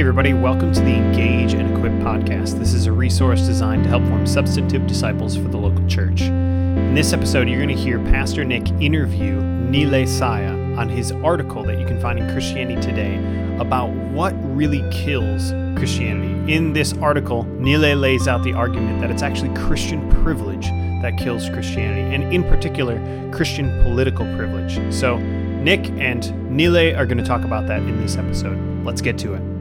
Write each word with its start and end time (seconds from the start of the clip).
Everybody, 0.00 0.32
welcome 0.32 0.72
to 0.72 0.80
the 0.80 0.94
Engage 0.94 1.52
and 1.52 1.76
Equip 1.76 1.92
podcast. 2.00 2.58
This 2.58 2.72
is 2.72 2.86
a 2.86 2.92
resource 2.92 3.42
designed 3.42 3.84
to 3.84 3.90
help 3.90 4.02
form 4.04 4.26
substantive 4.26 4.86
disciples 4.86 5.36
for 5.36 5.48
the 5.48 5.58
local 5.58 5.86
church. 5.86 6.22
In 6.22 6.94
this 6.94 7.12
episode, 7.12 7.50
you're 7.50 7.58
going 7.58 7.76
to 7.76 7.80
hear 7.80 7.98
Pastor 7.98 8.42
Nick 8.42 8.66
interview 8.80 9.42
Nilay 9.42 10.04
Saiya 10.04 10.78
on 10.78 10.88
his 10.88 11.12
article 11.12 11.62
that 11.64 11.78
you 11.78 11.84
can 11.84 12.00
find 12.00 12.18
in 12.18 12.32
Christianity 12.32 12.80
Today 12.80 13.16
about 13.60 13.90
what 13.90 14.32
really 14.56 14.82
kills 14.90 15.50
Christianity. 15.78 16.50
In 16.50 16.72
this 16.72 16.94
article, 16.94 17.44
Nilay 17.58 18.00
lays 18.00 18.26
out 18.26 18.42
the 18.42 18.54
argument 18.54 19.02
that 19.02 19.10
it's 19.10 19.22
actually 19.22 19.54
Christian 19.54 20.08
privilege 20.22 20.68
that 21.02 21.18
kills 21.18 21.50
Christianity, 21.50 22.14
and 22.14 22.32
in 22.32 22.42
particular, 22.44 22.98
Christian 23.32 23.68
political 23.82 24.24
privilege. 24.34 24.80
So, 24.94 25.18
Nick 25.18 25.90
and 25.90 26.22
Nilay 26.50 26.96
are 26.96 27.04
going 27.04 27.18
to 27.18 27.24
talk 27.24 27.44
about 27.44 27.66
that 27.66 27.82
in 27.82 28.00
this 28.00 28.16
episode. 28.16 28.56
Let's 28.82 29.02
get 29.02 29.18
to 29.18 29.34
it. 29.34 29.59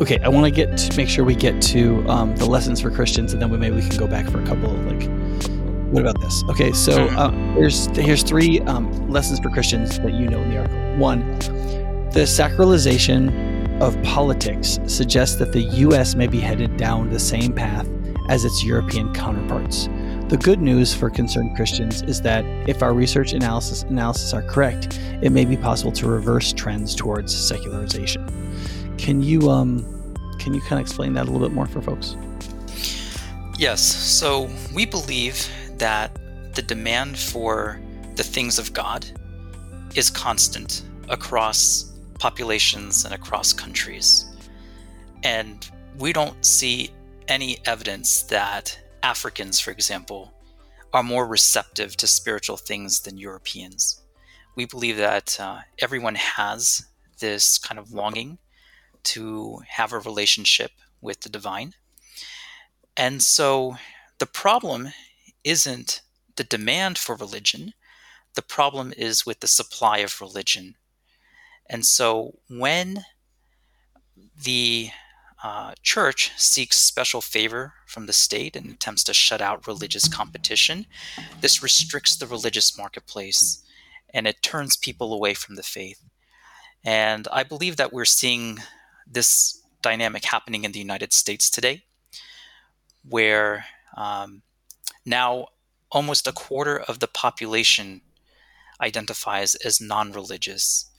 Okay, 0.00 0.18
I 0.20 0.28
want 0.28 0.46
to 0.46 0.50
get 0.50 0.76
to 0.76 0.96
make 0.96 1.08
sure 1.08 1.24
we 1.24 1.34
get 1.34 1.60
to 1.62 2.08
um, 2.08 2.34
the 2.36 2.46
lessons 2.46 2.80
for 2.80 2.90
Christians, 2.90 3.32
and 3.34 3.42
then 3.42 3.50
we, 3.50 3.58
maybe 3.58 3.76
we 3.76 3.82
can 3.82 3.96
go 3.98 4.06
back 4.06 4.26
for 4.28 4.40
a 4.40 4.46
couple 4.46 4.74
of 4.74 4.84
like. 4.86 5.08
What 5.92 6.00
about 6.00 6.20
this? 6.20 6.42
Okay, 6.48 6.72
so 6.72 7.04
uh, 7.08 7.30
here's 7.54 7.86
here's 7.96 8.22
three 8.22 8.60
um, 8.62 9.10
lessons 9.10 9.38
for 9.38 9.50
Christians 9.50 9.98
that 10.00 10.14
you 10.14 10.26
know 10.26 10.40
in 10.40 10.50
the 10.50 10.58
article. 10.58 10.96
One, 10.96 11.38
the 12.10 12.24
sacralization 12.24 13.80
of 13.80 14.00
politics 14.02 14.80
suggests 14.86 15.36
that 15.36 15.52
the 15.52 15.60
U.S. 15.60 16.14
may 16.14 16.26
be 16.26 16.40
headed 16.40 16.76
down 16.78 17.10
the 17.10 17.20
same 17.20 17.52
path 17.52 17.88
as 18.28 18.44
its 18.44 18.64
European 18.64 19.12
counterparts. 19.12 19.88
The 20.28 20.38
good 20.38 20.60
news 20.60 20.94
for 20.94 21.10
concerned 21.10 21.54
Christians 21.54 22.00
is 22.02 22.22
that 22.22 22.44
if 22.66 22.82
our 22.82 22.94
research 22.94 23.34
analysis 23.34 23.82
analysis 23.82 24.32
are 24.32 24.42
correct, 24.42 24.98
it 25.20 25.30
may 25.30 25.44
be 25.44 25.56
possible 25.56 25.92
to 25.92 26.08
reverse 26.08 26.52
trends 26.52 26.94
towards 26.94 27.36
secularization. 27.36 28.41
Can 29.02 29.20
you 29.20 29.50
um, 29.50 29.84
can 30.38 30.54
you 30.54 30.60
kind 30.60 30.74
of 30.74 30.86
explain 30.86 31.12
that 31.14 31.22
a 31.22 31.30
little 31.32 31.44
bit 31.44 31.52
more 31.52 31.66
for 31.66 31.82
folks? 31.82 32.14
Yes. 33.58 33.82
So 33.82 34.48
we 34.72 34.86
believe 34.86 35.48
that 35.78 36.16
the 36.54 36.62
demand 36.62 37.18
for 37.18 37.80
the 38.14 38.22
things 38.22 38.60
of 38.60 38.72
God 38.72 39.04
is 39.96 40.08
constant 40.08 40.84
across 41.08 41.90
populations 42.20 43.04
and 43.04 43.12
across 43.12 43.52
countries. 43.52 44.24
And 45.24 45.68
we 45.98 46.12
don't 46.12 46.44
see 46.44 46.90
any 47.26 47.58
evidence 47.64 48.22
that 48.22 48.78
Africans, 49.02 49.58
for 49.58 49.72
example, 49.72 50.32
are 50.92 51.02
more 51.02 51.26
receptive 51.26 51.96
to 51.96 52.06
spiritual 52.06 52.56
things 52.56 53.00
than 53.00 53.18
Europeans. 53.18 54.00
We 54.54 54.64
believe 54.64 54.98
that 54.98 55.40
uh, 55.40 55.62
everyone 55.80 56.14
has 56.14 56.86
this 57.18 57.58
kind 57.58 57.80
of 57.80 57.92
longing 57.92 58.38
to 59.04 59.60
have 59.68 59.92
a 59.92 59.98
relationship 59.98 60.72
with 61.00 61.20
the 61.20 61.28
divine. 61.28 61.74
And 62.96 63.22
so 63.22 63.76
the 64.18 64.26
problem 64.26 64.88
isn't 65.44 66.02
the 66.36 66.44
demand 66.44 66.98
for 66.98 67.14
religion, 67.14 67.74
the 68.34 68.42
problem 68.42 68.92
is 68.96 69.26
with 69.26 69.40
the 69.40 69.48
supply 69.48 69.98
of 69.98 70.20
religion. 70.20 70.76
And 71.68 71.84
so 71.84 72.38
when 72.48 73.04
the 74.42 74.90
uh, 75.42 75.74
church 75.82 76.30
seeks 76.36 76.78
special 76.78 77.20
favor 77.20 77.74
from 77.86 78.06
the 78.06 78.12
state 78.12 78.56
and 78.56 78.70
attempts 78.70 79.04
to 79.04 79.14
shut 79.14 79.40
out 79.40 79.66
religious 79.66 80.08
competition, 80.08 80.86
this 81.40 81.62
restricts 81.62 82.16
the 82.16 82.26
religious 82.26 82.78
marketplace 82.78 83.62
and 84.14 84.26
it 84.26 84.42
turns 84.42 84.76
people 84.76 85.12
away 85.12 85.34
from 85.34 85.56
the 85.56 85.62
faith. 85.62 86.04
And 86.84 87.28
I 87.32 87.42
believe 87.42 87.76
that 87.76 87.92
we're 87.92 88.04
seeing 88.04 88.58
this 89.12 89.60
dynamic 89.82 90.24
happening 90.24 90.64
in 90.64 90.72
the 90.72 90.78
United 90.78 91.12
States 91.12 91.50
today, 91.50 91.84
where 93.08 93.66
um, 93.96 94.42
now 95.04 95.46
almost 95.90 96.26
a 96.26 96.32
quarter 96.32 96.78
of 96.78 97.00
the 97.00 97.06
population 97.06 98.00
identifies 98.80 99.54
as 99.56 99.80
non 99.80 100.12
religious. 100.12 100.90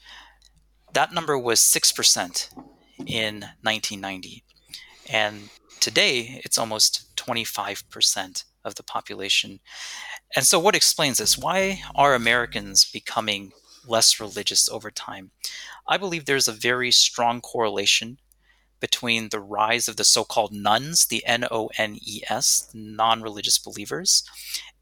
That 0.94 1.12
number 1.12 1.38
was 1.38 1.60
6% 1.60 2.50
in 3.06 3.42
1990. 3.62 4.44
And 5.10 5.50
today, 5.80 6.42
it's 6.46 6.58
almost 6.58 7.16
25% 7.18 8.44
of 8.64 8.76
the 8.76 8.84
population. 8.84 9.60
And 10.36 10.46
so, 10.46 10.60
what 10.60 10.76
explains 10.76 11.18
this? 11.18 11.38
Why 11.38 11.82
are 11.96 12.14
Americans 12.14 12.90
becoming 12.90 13.52
less 13.88 14.20
religious 14.20 14.70
over 14.70 14.92
time? 14.92 15.32
I 15.88 15.98
believe 15.98 16.26
there's 16.26 16.48
a 16.48 16.54
very 16.54 16.92
strong 16.92 17.42
correlation 17.42 18.20
between 18.80 19.30
the 19.30 19.40
rise 19.40 19.88
of 19.88 19.96
the 19.96 20.04
so 20.04 20.26
called 20.26 20.52
nuns, 20.52 21.06
the 21.06 21.26
N 21.26 21.46
O 21.50 21.70
N 21.78 21.98
E 22.02 22.22
S, 22.30 22.70
non 22.74 23.22
religious 23.22 23.58
believers, 23.58 24.24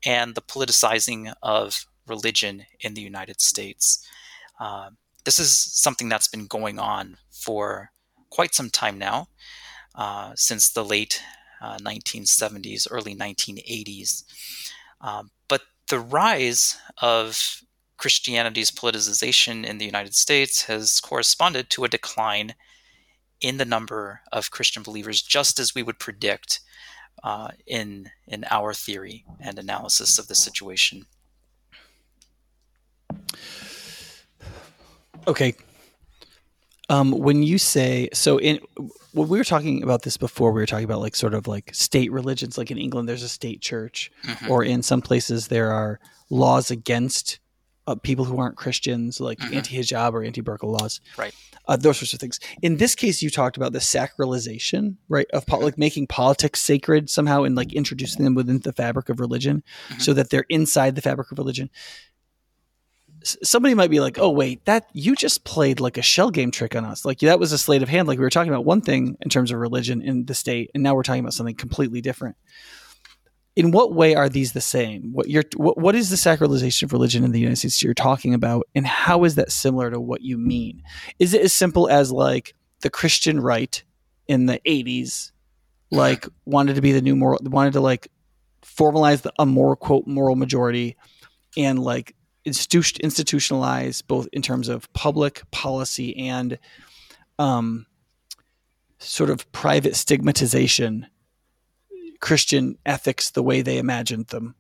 and 0.03 0.34
the 0.34 0.41
politicizing 0.41 1.34
of 1.44 1.85
religion 2.07 2.66
in 2.79 2.95
the 2.95 3.01
United 3.01 3.39
States. 3.39 4.07
Uh, 4.59 4.89
this 5.23 5.39
is 5.39 5.51
something 5.51 6.09
that's 6.09 6.28
been 6.28 6.47
going 6.47 6.79
on 6.79 7.18
for 7.29 7.91
quite 8.29 8.56
some 8.56 8.69
time 8.69 8.97
now, 8.97 9.28
uh, 9.95 10.31
since 10.35 10.69
the 10.69 10.83
late 10.83 11.22
uh, 11.62 11.78
1970s, 11.78 12.88
early 12.89 13.16
1980s. 13.16 14.23
Um, 15.00 15.31
but 15.47 15.62
the 15.89 16.00
rise 16.00 16.78
of 17.01 17.62
Christianity's 18.01 18.72
politicization 18.72 19.63
in 19.63 19.78
the 19.78 19.85
United 19.85 20.16
States 20.16 20.63
has 20.63 21.00
corresponded 21.00 21.69
to 21.69 21.84
a 21.84 21.88
decline 21.88 22.56
in 23.41 23.57
the 23.57 23.66
number 23.66 24.22
of 24.31 24.50
Christian 24.50 24.81
believers, 24.81 25.22
just 25.22 25.59
as 25.59 25.75
we 25.75 25.84
would 25.84 26.00
predict 26.00 26.62
uh, 27.23 27.50
in 27.67 28.09
in 28.28 28.44
our 28.50 28.73
theory 28.73 29.23
and 29.39 29.59
analysis 29.59 30.17
of 30.17 30.28
the 30.28 30.34
situation. 30.34 31.06
Okay. 35.28 35.53
Um, 36.89 37.12
when 37.12 37.44
you 37.44 37.59
say 37.59 38.09
so, 38.13 38.39
in 38.39 38.59
when 39.12 39.29
we 39.29 39.38
were 39.38 39.44
talking 39.44 39.83
about 39.83 40.01
this 40.01 40.18
before, 40.18 40.51
we 40.51 40.62
were 40.62 40.66
talking 40.66 40.85
about 40.85 41.01
like 41.01 41.16
sort 41.16 41.35
of 41.35 41.47
like 41.47 41.69
state 41.75 42.12
religions. 42.12 42.57
Like 42.57 42.72
in 42.72 42.79
England, 42.79 43.07
there's 43.07 43.22
a 43.22 43.29
state 43.29 43.62
church, 43.62 44.12
mm-hmm. 44.25 44.50
or 44.50 44.63
in 44.63 44.81
some 44.81 45.03
places 45.03 45.50
there 45.50 45.72
are 45.72 46.00
laws 46.31 46.72
against 46.72 47.38
uh, 47.88 47.96
people 47.96 48.25
who 48.25 48.38
aren't 48.38 48.58
Christians, 48.58 49.19
like 49.19 49.40
mm-hmm. 49.40 49.56
anti-hijab 49.56 50.14
or 50.14 50.24
anti-burqa 50.24 50.64
laws, 50.64 51.02
right? 51.18 51.34
Uh, 51.68 51.75
those 51.75 51.97
sorts 51.97 52.14
of 52.14 52.19
things. 52.19 52.40
In 52.62 52.78
this 52.78 52.96
case, 52.96 53.22
you 53.22 53.30
talked 53.30 53.58
about 53.58 53.72
the 53.72 53.80
sacralization, 53.80 54.96
right, 55.09 55.28
of 55.31 55.46
po- 55.46 55.58
mm-hmm. 55.58 55.66
like 55.66 55.78
making 55.78 56.08
politics 56.08 56.62
sacred 56.62 57.09
somehow 57.09 57.44
and 57.44 57.56
like 57.56 57.74
introducing 57.74 58.24
them 58.24 58.36
within 58.36 58.59
the 58.59 58.74
fabric 58.74 59.09
of 59.09 59.19
religion, 59.19 59.64
mm-hmm. 59.90 60.00
so 60.00 60.14
that 60.14 60.30
they're 60.30 60.46
inside 60.50 60.96
the 60.96 61.02
fabric 61.02 61.31
of 61.31 61.38
religion. 61.38 61.69
S- 63.22 63.38
somebody 63.44 63.74
might 63.75 63.92
be 63.92 64.00
like, 64.00 64.18
"Oh, 64.19 64.30
wait, 64.30 64.66
that 64.66 64.88
you 64.94 65.16
just 65.16 65.44
played 65.44 65.80
like 65.80 65.98
a 65.98 66.02
shell 66.02 66.31
game 66.31 66.52
trick 66.52 66.75
on 66.75 66.86
us. 66.86 67.06
Like 67.06 67.19
that 67.19 67.40
was 67.40 67.52
a 67.52 67.58
sleight 67.58 67.84
of 67.84 67.90
hand. 67.90 68.08
Like 68.08 68.18
we 68.18 68.24
were 68.24 68.30
talking 68.30 68.52
about 68.52 68.66
one 68.66 68.81
thing 68.81 69.18
in 69.22 69.30
terms 69.30 69.52
of 69.52 69.59
religion 69.59 70.02
in 70.02 70.25
the 70.25 70.34
state, 70.36 70.72
and 70.74 70.84
now 70.84 70.96
we're 70.96 71.03
talking 71.03 71.22
about 71.22 71.34
something 71.34 71.56
completely 71.56 72.02
different." 72.02 72.36
In 73.56 73.72
what 73.72 73.94
way 73.94 74.16
are 74.16 74.29
these 74.29 74.53
the 74.53 74.62
same? 74.62 75.12
What 75.12 75.29
you're 75.29 75.44
what, 75.57 75.78
what 75.78 75.95
is 75.95 76.09
the 76.09 76.16
sacralization 76.16 76.84
of 76.84 76.94
religion 76.94 77.23
in 77.23 77.31
the 77.31 77.39
United 77.39 77.57
States 77.57 77.84
you're 77.84 77.94
talking 77.94 78.34
about, 78.34 78.67
and 78.75 78.88
how 78.88 79.23
is 79.23 79.35
that 79.35 79.51
similar 79.51 79.91
to 79.91 80.00
what 80.00 80.22
you 80.22 80.38
mean? 80.38 80.84
Is 81.19 81.34
it 81.34 81.41
as 81.41 81.53
simple 81.53 81.89
as 81.89 82.12
like 82.12 82.56
the 82.81 82.89
Christian 82.89 83.39
right 83.39 83.83
in 84.27 84.45
the 84.45 84.59
'80s, 84.65 85.31
like 85.89 86.27
wanted 86.45 86.75
to 86.75 86.81
be 86.81 86.94
the 86.94 87.01
new 87.01 87.15
moral, 87.15 87.39
wanted 87.44 87.74
to 87.74 87.81
like 87.81 88.07
formalize 88.63 89.24
the, 89.24 89.33
a 89.38 89.45
more 89.45 89.75
quote 89.75 90.07
moral 90.07 90.36
majority, 90.36 90.95
and 91.57 91.80
like 91.80 92.15
institu- 92.45 93.01
institutionalize 93.01 94.01
both 94.06 94.27
in 94.31 94.42
terms 94.42 94.69
of 94.69 94.92
public 94.94 95.44
policy 95.51 96.15
and 96.18 96.57
um, 97.38 97.86
sort 99.00 99.30
of 99.30 99.51
private 99.51 99.95
stigmatization 99.95 101.07
Christian 102.21 102.77
ethics 102.85 103.31
the 103.31 103.44
way 103.44 103.62
they 103.62 103.77
imagined 103.77 104.27
them. 104.27 104.56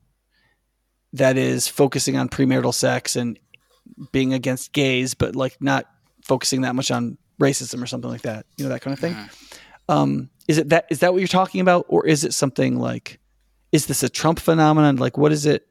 That 1.13 1.37
is 1.37 1.67
focusing 1.67 2.17
on 2.17 2.29
premarital 2.29 2.73
sex 2.73 3.15
and 3.15 3.37
being 4.11 4.33
against 4.33 4.73
gays, 4.73 5.13
but 5.13 5.35
like 5.35 5.61
not 5.61 5.85
focusing 6.23 6.61
that 6.61 6.75
much 6.75 6.91
on 6.91 7.17
racism 7.39 7.81
or 7.81 7.87
something 7.87 8.09
like 8.09 8.21
that. 8.21 8.45
You 8.57 8.65
know 8.65 8.69
that 8.69 8.81
kind 8.81 8.93
of 8.93 8.99
thing. 8.99 9.13
Mm-hmm. 9.13 9.91
Um, 9.91 10.29
is 10.47 10.57
it 10.57 10.69
that 10.69 10.85
is 10.89 10.99
that 10.99 11.13
what 11.13 11.19
you're 11.19 11.27
talking 11.27 11.61
about, 11.61 11.85
or 11.87 12.05
is 12.05 12.23
it 12.23 12.33
something 12.33 12.79
like? 12.79 13.19
Is 13.71 13.85
this 13.85 14.03
a 14.03 14.09
Trump 14.09 14.39
phenomenon? 14.39 14.97
Like, 14.97 15.17
what 15.17 15.31
is 15.31 15.45
it? 15.45 15.67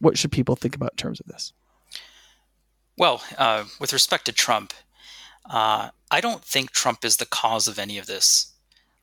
What 0.00 0.18
should 0.18 0.32
people 0.32 0.56
think 0.56 0.74
about 0.74 0.92
in 0.92 0.96
terms 0.96 1.20
of 1.20 1.26
this? 1.26 1.52
Well, 2.96 3.22
uh, 3.38 3.64
with 3.80 3.92
respect 3.92 4.26
to 4.26 4.32
Trump, 4.32 4.72
uh, 5.48 5.90
I 6.10 6.20
don't 6.20 6.44
think 6.44 6.70
Trump 6.70 7.04
is 7.04 7.16
the 7.16 7.26
cause 7.26 7.66
of 7.66 7.78
any 7.78 7.98
of 7.98 8.06
this. 8.06 8.52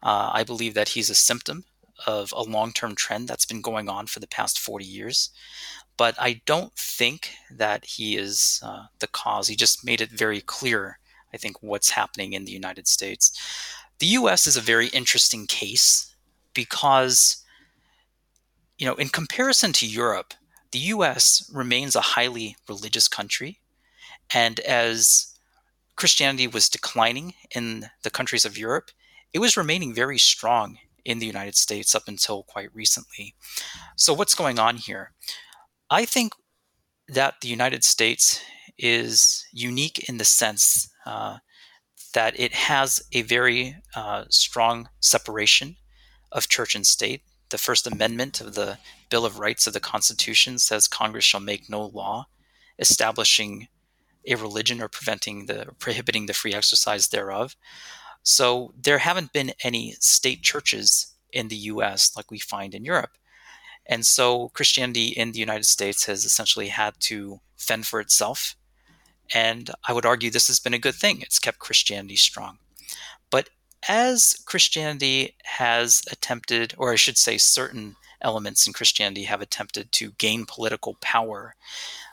Uh, 0.02 0.32
I 0.34 0.44
believe 0.44 0.74
that 0.76 0.90
he's 0.90 1.10
a 1.10 1.16
symptom 1.16 1.66
of 2.08 2.34
a 2.36 2.44
long 2.44 2.72
term 2.74 2.96
trend 2.96 3.28
that's 3.28 3.46
been 3.46 3.62
going 3.62 3.90
on 3.90 4.08
for 4.08 4.20
the 4.20 4.28
past 4.28 4.60
40 4.60 4.86
years. 4.86 5.30
but 5.98 6.16
I 6.18 6.42
don't 6.46 6.74
think 6.76 7.32
that 7.52 7.84
he 7.84 8.16
is 8.16 8.62
uh, 8.64 8.86
the 9.00 9.08
cause. 9.08 9.50
He 9.50 9.56
just 9.58 9.84
made 9.84 10.00
it 10.00 10.10
very 10.12 10.40
clear, 10.40 10.98
I 11.34 11.38
think, 11.38 11.62
what's 11.62 11.90
happening 11.90 12.32
in 12.32 12.46
the 12.46 12.54
United 12.54 12.88
States. 12.88 13.34
The 14.00 14.08
US 14.20 14.48
is 14.48 14.56
a 14.56 14.62
very 14.62 14.88
interesting 14.88 15.46
case 15.46 16.16
because, 16.54 17.44
you 18.78 18.86
know, 18.86 18.96
in 18.96 19.10
comparison 19.10 19.74
to 19.74 19.86
Europe, 19.86 20.34
the 20.72 20.80
US 20.96 21.50
remains 21.54 21.96
a 21.98 22.12
highly 22.16 22.56
religious 22.70 23.10
country. 23.10 23.60
And 24.34 24.62
as 24.62 25.36
Christianity 25.98 26.48
was 26.48 26.70
declining 26.70 27.34
in 27.54 27.90
the 28.04 28.10
countries 28.10 28.46
of 28.46 28.58
Europe, 28.58 28.92
it 29.34 29.40
was 29.40 29.58
remaining 29.58 29.94
very 29.94 30.18
strong 30.18 30.78
in 31.10 31.18
the 31.18 31.26
United 31.26 31.56
States 31.56 31.96
up 31.96 32.04
until 32.08 32.44
quite 32.44 32.70
recently. 32.74 33.34
So, 33.96 34.14
what's 34.14 34.36
going 34.36 34.60
on 34.60 34.78
here? 34.78 35.12
I 35.90 36.06
think 36.06 36.34
that 37.08 37.36
the 37.42 37.48
United 37.48 37.84
States 37.84 38.42
is 38.78 39.46
unique 39.52 40.08
in 40.08 40.20
the 40.20 40.26
sense 40.26 40.90
uh, 41.08 41.38
that 42.14 42.40
it 42.40 42.54
has 42.54 43.02
a 43.12 43.24
very 43.24 43.76
uh, 43.96 44.26
strong 44.30 44.90
separation 45.00 45.78
of 46.32 46.48
church 46.48 46.76
and 46.76 46.86
state. 46.86 47.24
The 47.50 47.58
First 47.58 47.88
Amendment 47.88 48.40
of 48.40 48.54
the 48.54 48.78
Bill 49.10 49.26
of 49.26 49.40
Rights 49.40 49.66
of 49.66 49.74
the 49.74 49.80
Constitution 49.80 50.60
says 50.60 50.88
Congress 50.88 51.26
shall 51.26 51.40
make 51.40 51.70
no 51.70 51.82
law 51.86 52.28
establishing 52.78 53.68
a 54.28 54.36
religion 54.36 54.80
or 54.80 54.88
preventing 54.88 55.48
the 55.48 55.70
or 55.70 55.74
prohibiting 55.80 56.28
the 56.28 56.34
free 56.34 56.54
exercise 56.54 57.08
thereof. 57.08 57.56
So 58.30 58.76
there 58.80 59.00
haven't 59.00 59.34
been 59.34 59.54
any 59.64 59.96
state 60.00 60.44
churches 60.44 61.16
in 61.34 61.48
the 61.48 61.56
US 61.74 62.16
like 62.16 62.30
we 62.30 62.38
find 62.38 62.76
in 62.76 62.86
Europe. 62.86 63.18
And 63.88 64.06
so 64.06 64.50
Christianity 64.50 65.08
in 65.08 65.32
the 65.32 65.40
United 65.40 65.66
States 65.66 66.06
has 66.06 66.26
essentially 66.26 66.68
had 66.68 66.94
to 67.10 67.40
fend 67.58 67.88
for 67.88 68.00
itself. 68.00 68.56
And 69.34 69.72
I 69.88 69.94
would 69.94 70.06
argue 70.06 70.30
this 70.30 70.46
has 70.46 70.60
been 70.60 70.76
a 70.76 70.86
good 70.86 70.94
thing. 70.94 71.22
It's 71.22 71.40
kept 71.40 71.58
Christianity 71.58 72.18
strong. 72.18 72.60
But 73.32 73.50
as 73.88 74.36
Christianity 74.46 75.36
has 75.46 76.04
attempted, 76.12 76.76
or 76.78 76.94
I 76.94 76.98
should 76.98 77.18
say, 77.18 77.40
certain 77.40 77.96
elements 78.22 78.68
in 78.68 78.74
Christianity 78.74 79.24
have 79.24 79.42
attempted 79.42 79.92
to 79.94 80.12
gain 80.20 80.46
political 80.46 80.98
power, 81.02 81.56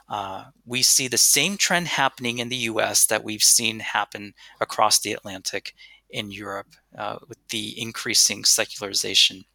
uh, 0.09 0.45
we 0.65 0.81
see 0.81 1.07
the 1.07 1.17
same 1.17 1.57
trend 1.57 1.89
happening 1.89 2.39
in 2.39 2.49
the 2.49 2.65
US 2.71 3.05
that 3.05 3.23
we've 3.23 3.43
seen 3.43 3.81
happen 3.81 4.33
across 4.59 4.97
the 4.97 5.13
Atlantic 5.13 5.75
in 6.09 6.31
Europe 6.31 6.75
uh, 6.97 7.17
with 7.27 7.37
the 7.49 7.79
increasing 7.79 8.43
secularization. 8.43 9.45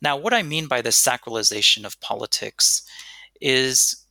Now, 0.00 0.16
what 0.16 0.34
I 0.34 0.42
mean 0.42 0.66
by 0.66 0.82
the 0.82 0.90
sacralization 0.90 1.84
of 1.84 2.00
politics 2.00 2.82
is 3.40 4.04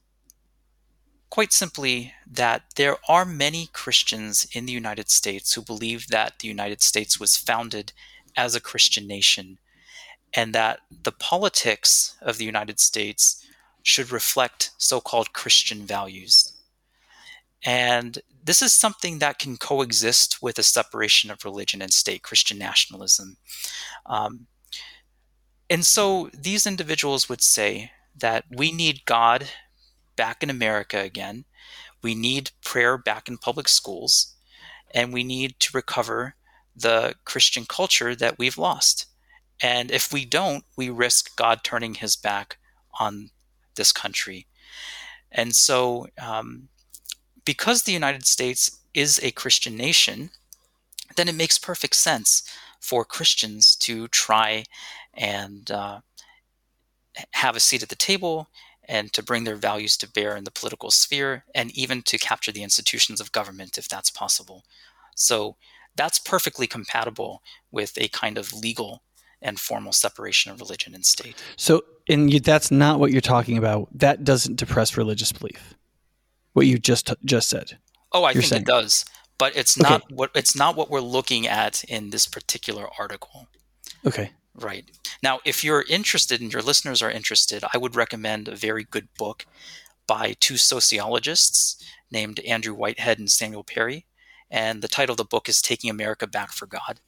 quite 1.29 1.53
simply 1.53 2.13
that 2.29 2.63
there 2.75 2.97
are 3.07 3.25
many 3.25 3.69
Christians 3.71 4.47
in 4.53 4.65
the 4.65 4.73
United 4.73 5.09
States 5.09 5.53
who 5.53 5.61
believe 5.61 6.07
that 6.07 6.39
the 6.39 6.47
United 6.47 6.81
States 6.81 7.19
was 7.19 7.37
founded 7.37 7.93
as 8.35 8.55
a 8.55 8.61
Christian 8.61 9.07
nation 9.07 9.59
and 10.33 10.53
that 10.53 10.79
the 11.03 11.11
politics 11.11 12.15
of 12.21 12.37
the 12.37 12.45
United 12.45 12.79
States 12.79 13.45
should 13.83 14.11
reflect 14.11 14.71
so 14.77 14.99
called 14.99 15.33
Christian 15.33 15.85
values. 15.85 16.53
And 17.65 18.19
this 18.43 18.61
is 18.61 18.71
something 18.71 19.19
that 19.19 19.39
can 19.39 19.57
coexist 19.57 20.41
with 20.41 20.57
a 20.57 20.63
separation 20.63 21.29
of 21.29 21.43
religion 21.43 21.81
and 21.81 21.93
state, 21.93 22.23
Christian 22.23 22.57
nationalism. 22.57 23.37
Um, 24.05 24.47
and 25.69 25.85
so 25.85 26.29
these 26.33 26.65
individuals 26.65 27.29
would 27.29 27.41
say 27.41 27.91
that 28.17 28.45
we 28.49 28.71
need 28.71 29.05
God 29.05 29.49
back 30.15 30.41
in 30.41 30.49
America 30.49 30.99
again. 30.99 31.45
We 32.01 32.15
need 32.15 32.51
prayer 32.63 32.97
back 32.97 33.27
in 33.27 33.37
public 33.37 33.67
schools. 33.67 34.35
And 34.91 35.13
we 35.13 35.23
need 35.23 35.59
to 35.59 35.71
recover 35.73 36.35
the 36.75 37.15
Christian 37.25 37.65
culture 37.65 38.15
that 38.15 38.39
we've 38.39 38.57
lost. 38.57 39.05
And 39.61 39.91
if 39.91 40.11
we 40.13 40.25
don't, 40.25 40.63
we 40.77 40.89
risk 40.89 41.35
God 41.35 41.59
turning 41.63 41.95
his 41.95 42.15
back 42.15 42.57
on 42.99 43.29
this 43.75 43.91
country. 43.91 44.47
And 45.31 45.55
so 45.55 46.07
um, 46.21 46.69
because 47.45 47.83
the 47.83 47.91
United 47.91 48.25
States 48.25 48.79
is 48.93 49.19
a 49.23 49.31
Christian 49.31 49.75
nation, 49.75 50.31
then 51.15 51.27
it 51.27 51.35
makes 51.35 51.57
perfect 51.57 51.95
sense 51.95 52.43
for 52.79 53.03
Christians 53.05 53.75
to 53.77 54.07
try 54.07 54.63
and 55.13 55.69
uh, 55.69 55.99
have 57.31 57.55
a 57.55 57.59
seat 57.59 57.83
at 57.83 57.89
the 57.89 57.95
table 57.95 58.47
and 58.87 59.13
to 59.13 59.21
bring 59.21 59.43
their 59.43 59.55
values 59.55 59.97
to 59.97 60.09
bear 60.09 60.35
in 60.35 60.43
the 60.43 60.51
political 60.51 60.89
sphere 60.89 61.43
and 61.53 61.71
even 61.71 62.01
to 62.01 62.17
capture 62.17 62.51
the 62.51 62.63
institutions 62.63 63.21
of 63.21 63.31
government 63.31 63.77
if 63.77 63.87
that's 63.87 64.09
possible. 64.09 64.63
So 65.15 65.57
that's 65.95 66.17
perfectly 66.17 66.65
compatible 66.65 67.43
with 67.71 67.97
a 67.97 68.07
kind 68.07 68.37
of 68.37 68.53
legal 68.53 69.03
and 69.41 69.59
formal 69.59 69.93
separation 69.93 70.51
of 70.51 70.59
religion 70.59 70.95
and 70.95 71.05
state. 71.05 71.41
So, 71.55 71.83
and 72.07 72.33
you, 72.33 72.39
that's 72.39 72.71
not 72.71 72.99
what 72.99 73.11
you're 73.11 73.21
talking 73.21 73.57
about. 73.57 73.87
That 73.93 74.23
doesn't 74.23 74.55
depress 74.55 74.97
religious 74.97 75.31
belief 75.31 75.75
what 76.53 76.67
you 76.67 76.77
just 76.77 77.13
just 77.23 77.49
said. 77.49 77.77
Oh, 78.11 78.23
I 78.23 78.33
think 78.33 78.45
saying. 78.45 78.61
it 78.63 78.67
does, 78.67 79.05
but 79.37 79.55
it's 79.55 79.79
okay. 79.79 79.89
not 79.89 80.11
what 80.11 80.31
it's 80.35 80.55
not 80.55 80.75
what 80.75 80.89
we're 80.89 80.99
looking 80.99 81.47
at 81.47 81.83
in 81.85 82.09
this 82.09 82.27
particular 82.27 82.87
article. 82.97 83.47
Okay. 84.05 84.31
Right. 84.55 84.85
Now, 85.23 85.39
if 85.45 85.63
you're 85.63 85.85
interested 85.87 86.41
and 86.41 86.51
your 86.51 86.61
listeners 86.61 87.01
are 87.01 87.11
interested, 87.11 87.63
I 87.73 87.77
would 87.77 87.95
recommend 87.95 88.47
a 88.47 88.55
very 88.55 88.83
good 88.83 89.07
book 89.17 89.45
by 90.07 90.35
two 90.39 90.57
sociologists 90.57 91.81
named 92.11 92.39
Andrew 92.41 92.73
Whitehead 92.73 93.19
and 93.19 93.31
Samuel 93.31 93.63
Perry. 93.63 94.05
And 94.49 94.81
the 94.81 94.87
title 94.87 95.13
of 95.13 95.17
the 95.17 95.25
book 95.25 95.47
is 95.47 95.61
Taking 95.61 95.89
America 95.89 96.25
Back 96.25 96.51
for 96.51 96.65
God. 96.65 96.99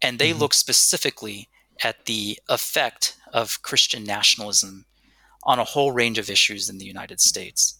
And 0.00 0.18
they 0.18 0.30
mm-hmm. 0.30 0.40
look 0.40 0.54
specifically 0.54 1.48
at 1.84 2.06
the 2.06 2.38
effect 2.48 3.16
of 3.32 3.60
Christian 3.62 4.02
nationalism 4.04 4.86
on 5.44 5.58
a 5.58 5.64
whole 5.64 5.92
range 5.92 6.18
of 6.18 6.30
issues 6.30 6.68
in 6.68 6.78
the 6.78 6.86
United 6.86 7.20
States. 7.20 7.78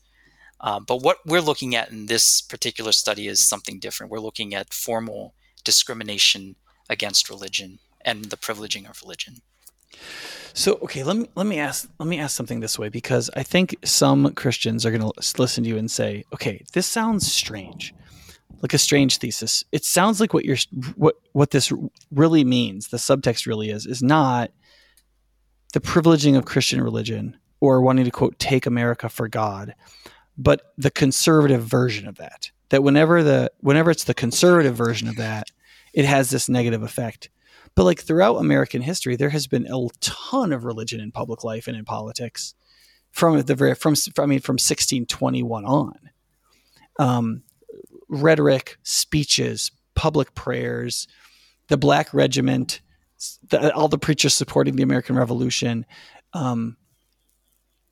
Uh, 0.60 0.80
but 0.80 1.02
what 1.02 1.18
we're 1.26 1.40
looking 1.40 1.74
at 1.74 1.90
in 1.90 2.06
this 2.06 2.40
particular 2.40 2.92
study 2.92 3.28
is 3.28 3.46
something 3.46 3.78
different. 3.78 4.10
We're 4.10 4.20
looking 4.20 4.54
at 4.54 4.72
formal 4.72 5.34
discrimination 5.64 6.56
against 6.88 7.28
religion 7.28 7.78
and 8.00 8.26
the 8.26 8.36
privileging 8.36 8.88
of 8.88 9.02
religion. 9.02 9.42
So 10.54 10.78
okay, 10.82 11.02
let 11.02 11.16
me 11.16 11.28
let 11.34 11.46
me 11.46 11.58
ask 11.58 11.88
let 11.98 12.08
me 12.08 12.18
ask 12.18 12.34
something 12.34 12.60
this 12.60 12.78
way 12.78 12.88
because 12.88 13.28
I 13.36 13.42
think 13.42 13.76
some 13.84 14.32
Christians 14.32 14.86
are 14.86 14.90
going 14.90 15.02
to 15.02 15.12
listen 15.38 15.64
to 15.64 15.68
you 15.68 15.76
and 15.76 15.90
say, 15.90 16.24
"Okay, 16.32 16.64
this 16.72 16.86
sounds 16.86 17.30
strange." 17.30 17.94
Like 18.62 18.72
a 18.72 18.78
strange 18.78 19.18
thesis. 19.18 19.64
It 19.70 19.84
sounds 19.84 20.18
like 20.18 20.32
what 20.32 20.46
you're 20.46 20.56
what 20.94 21.16
what 21.32 21.50
this 21.50 21.70
really 22.10 22.42
means, 22.42 22.88
the 22.88 22.96
subtext 22.96 23.46
really 23.46 23.68
is 23.68 23.84
is 23.84 24.02
not 24.02 24.50
the 25.74 25.80
privileging 25.80 26.38
of 26.38 26.46
Christian 26.46 26.80
religion 26.80 27.36
or 27.60 27.82
wanting 27.82 28.06
to 28.06 28.10
quote 28.10 28.38
take 28.38 28.64
America 28.64 29.10
for 29.10 29.28
God, 29.28 29.74
but 30.36 30.72
the 30.76 30.90
conservative 30.90 31.62
version 31.62 32.06
of 32.06 32.16
that. 32.16 32.50
That 32.70 32.82
whenever 32.82 33.22
the 33.22 33.52
whenever 33.60 33.90
it's 33.90 34.04
the 34.04 34.14
conservative 34.14 34.74
version 34.74 35.08
of 35.08 35.16
that, 35.16 35.50
it 35.94 36.04
has 36.04 36.30
this 36.30 36.48
negative 36.48 36.82
effect. 36.82 37.30
But 37.74 37.84
like 37.84 38.00
throughout 38.00 38.36
American 38.36 38.82
history, 38.82 39.16
there 39.16 39.30
has 39.30 39.46
been 39.46 39.66
a 39.66 39.88
ton 40.00 40.52
of 40.52 40.64
religion 40.64 40.98
in 41.00 41.12
public 41.12 41.44
life 41.44 41.68
and 41.68 41.76
in 41.76 41.84
politics 41.84 42.54
from 43.12 43.40
the 43.40 43.54
very 43.54 43.74
from 43.74 43.94
I 44.18 44.26
mean 44.26 44.40
from 44.40 44.54
1621 44.54 45.64
on. 45.64 45.98
Um, 46.98 47.42
rhetoric, 48.08 48.78
speeches, 48.82 49.70
public 49.94 50.34
prayers, 50.34 51.06
the 51.68 51.76
Black 51.76 52.12
Regiment, 52.14 52.80
the, 53.48 53.72
all 53.74 53.88
the 53.88 53.98
preachers 53.98 54.34
supporting 54.34 54.76
the 54.76 54.82
American 54.82 55.16
Revolution, 55.16 55.84
um, 56.32 56.76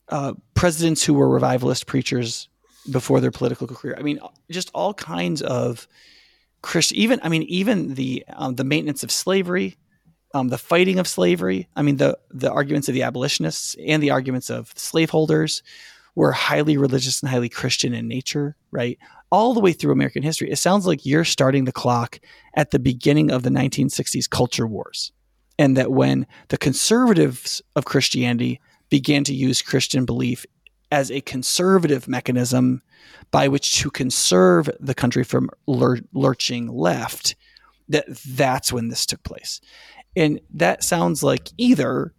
uh, 0.09 0.33
presidents 0.53 1.03
who 1.03 1.13
were 1.13 1.29
revivalist 1.29 1.87
preachers 1.87 2.47
before 2.91 3.19
their 3.19 3.31
political 3.31 3.67
career. 3.67 3.95
I 3.97 4.03
mean, 4.03 4.19
just 4.49 4.69
all 4.73 4.93
kinds 4.93 5.41
of 5.41 5.87
Christian. 6.61 6.97
Even 6.97 7.19
I 7.23 7.29
mean, 7.29 7.43
even 7.43 7.95
the 7.95 8.23
um, 8.29 8.55
the 8.55 8.63
maintenance 8.63 9.03
of 9.03 9.11
slavery, 9.11 9.77
um, 10.33 10.49
the 10.49 10.57
fighting 10.57 10.99
of 10.99 11.07
slavery. 11.07 11.67
I 11.75 11.81
mean, 11.81 11.97
the 11.97 12.17
the 12.29 12.51
arguments 12.51 12.87
of 12.87 12.93
the 12.93 13.03
abolitionists 13.03 13.75
and 13.85 14.01
the 14.01 14.11
arguments 14.11 14.49
of 14.49 14.71
slaveholders 14.75 15.63
were 16.15 16.31
highly 16.31 16.77
religious 16.77 17.21
and 17.21 17.29
highly 17.29 17.49
Christian 17.49 17.93
in 17.93 18.07
nature, 18.07 18.55
right? 18.71 18.97
All 19.31 19.53
the 19.53 19.59
way 19.59 19.73
through 19.73 19.91
American 19.91 20.23
history. 20.23 20.49
It 20.49 20.57
sounds 20.57 20.87
like 20.87 21.05
you're 21.05 21.25
starting 21.25 21.65
the 21.65 21.73
clock 21.73 22.19
at 22.55 22.71
the 22.71 22.79
beginning 22.79 23.31
of 23.31 23.43
the 23.43 23.49
1960s 23.49 24.29
culture 24.29 24.65
wars. 24.65 25.11
And 25.59 25.75
that 25.77 25.91
when 25.91 26.25
the 26.49 26.57
conservatives 26.57 27.61
of 27.75 27.85
Christianity 27.85 28.61
began 28.89 29.23
to 29.23 29.33
use 29.33 29.61
Christian 29.61 30.05
belief 30.05 30.45
as 30.91 31.11
a 31.11 31.21
conservative 31.21 32.07
mechanism 32.07 32.81
by 33.31 33.47
which 33.47 33.79
to 33.79 33.89
conserve 33.89 34.69
the 34.79 34.93
country 34.93 35.23
from 35.23 35.49
lur- 35.67 36.01
lurching 36.13 36.67
left 36.67 37.35
that 37.89 38.05
that's 38.27 38.71
when 38.71 38.87
this 38.87 39.05
took 39.05 39.23
place 39.23 39.61
and 40.15 40.39
that 40.53 40.83
sounds 40.83 41.23
like 41.23 41.49
either 41.57 42.13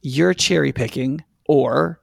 you're 0.00 0.34
cherry 0.34 0.72
picking 0.72 1.24
or 1.46 2.00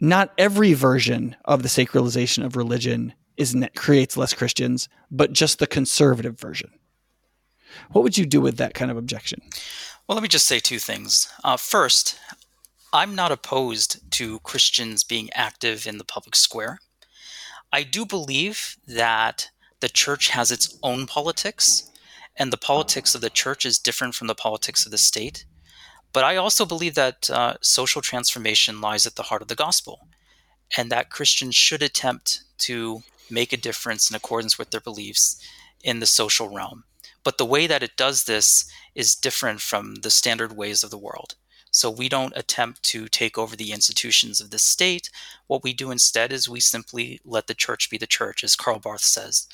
not 0.00 0.32
every 0.36 0.72
version 0.72 1.36
of 1.44 1.62
the 1.62 1.68
sacralization 1.68 2.44
of 2.44 2.56
religion 2.56 3.14
is 3.36 3.56
creates 3.76 4.16
less 4.16 4.34
Christians, 4.34 4.88
but 5.10 5.32
just 5.32 5.58
the 5.58 5.66
conservative 5.66 6.38
version. 6.38 6.70
What 7.92 8.02
would 8.02 8.18
you 8.18 8.26
do 8.26 8.40
with 8.40 8.56
that 8.56 8.74
kind 8.74 8.90
of 8.90 8.96
objection? 8.96 9.40
Well, 10.12 10.16
let 10.18 10.24
me 10.24 10.28
just 10.28 10.46
say 10.46 10.60
two 10.60 10.78
things. 10.78 11.32
Uh, 11.42 11.56
first, 11.56 12.18
I'm 12.92 13.14
not 13.14 13.32
opposed 13.32 14.10
to 14.10 14.40
Christians 14.40 15.04
being 15.04 15.30
active 15.32 15.86
in 15.86 15.96
the 15.96 16.04
public 16.04 16.36
square. 16.36 16.80
I 17.72 17.82
do 17.82 18.04
believe 18.04 18.76
that 18.86 19.48
the 19.80 19.88
church 19.88 20.28
has 20.28 20.50
its 20.50 20.78
own 20.82 21.06
politics, 21.06 21.90
and 22.36 22.52
the 22.52 22.58
politics 22.58 23.14
of 23.14 23.22
the 23.22 23.30
church 23.30 23.64
is 23.64 23.78
different 23.78 24.14
from 24.14 24.26
the 24.26 24.34
politics 24.34 24.84
of 24.84 24.92
the 24.92 24.98
state. 24.98 25.46
But 26.12 26.24
I 26.24 26.36
also 26.36 26.66
believe 26.66 26.94
that 26.94 27.30
uh, 27.30 27.54
social 27.62 28.02
transformation 28.02 28.82
lies 28.82 29.06
at 29.06 29.16
the 29.16 29.22
heart 29.22 29.40
of 29.40 29.48
the 29.48 29.54
gospel, 29.54 30.08
and 30.76 30.92
that 30.92 31.08
Christians 31.08 31.54
should 31.54 31.82
attempt 31.82 32.42
to 32.58 33.00
make 33.30 33.54
a 33.54 33.56
difference 33.56 34.10
in 34.10 34.16
accordance 34.16 34.58
with 34.58 34.72
their 34.72 34.80
beliefs 34.82 35.42
in 35.82 36.00
the 36.00 36.06
social 36.06 36.50
realm. 36.50 36.84
But 37.24 37.38
the 37.38 37.46
way 37.46 37.66
that 37.66 37.82
it 37.82 37.96
does 37.96 38.24
this 38.24 38.70
is 38.94 39.14
different 39.14 39.60
from 39.60 39.96
the 39.96 40.10
standard 40.10 40.56
ways 40.56 40.82
of 40.82 40.90
the 40.90 40.98
world. 40.98 41.36
So 41.70 41.90
we 41.90 42.08
don't 42.08 42.36
attempt 42.36 42.82
to 42.84 43.08
take 43.08 43.38
over 43.38 43.56
the 43.56 43.72
institutions 43.72 44.40
of 44.40 44.50
the 44.50 44.58
state. 44.58 45.08
What 45.46 45.62
we 45.62 45.72
do 45.72 45.90
instead 45.90 46.30
is 46.30 46.48
we 46.48 46.60
simply 46.60 47.20
let 47.24 47.46
the 47.46 47.54
church 47.54 47.88
be 47.88 47.96
the 47.96 48.06
church, 48.06 48.44
as 48.44 48.56
Karl 48.56 48.78
Barth 48.78 49.00
says. 49.00 49.48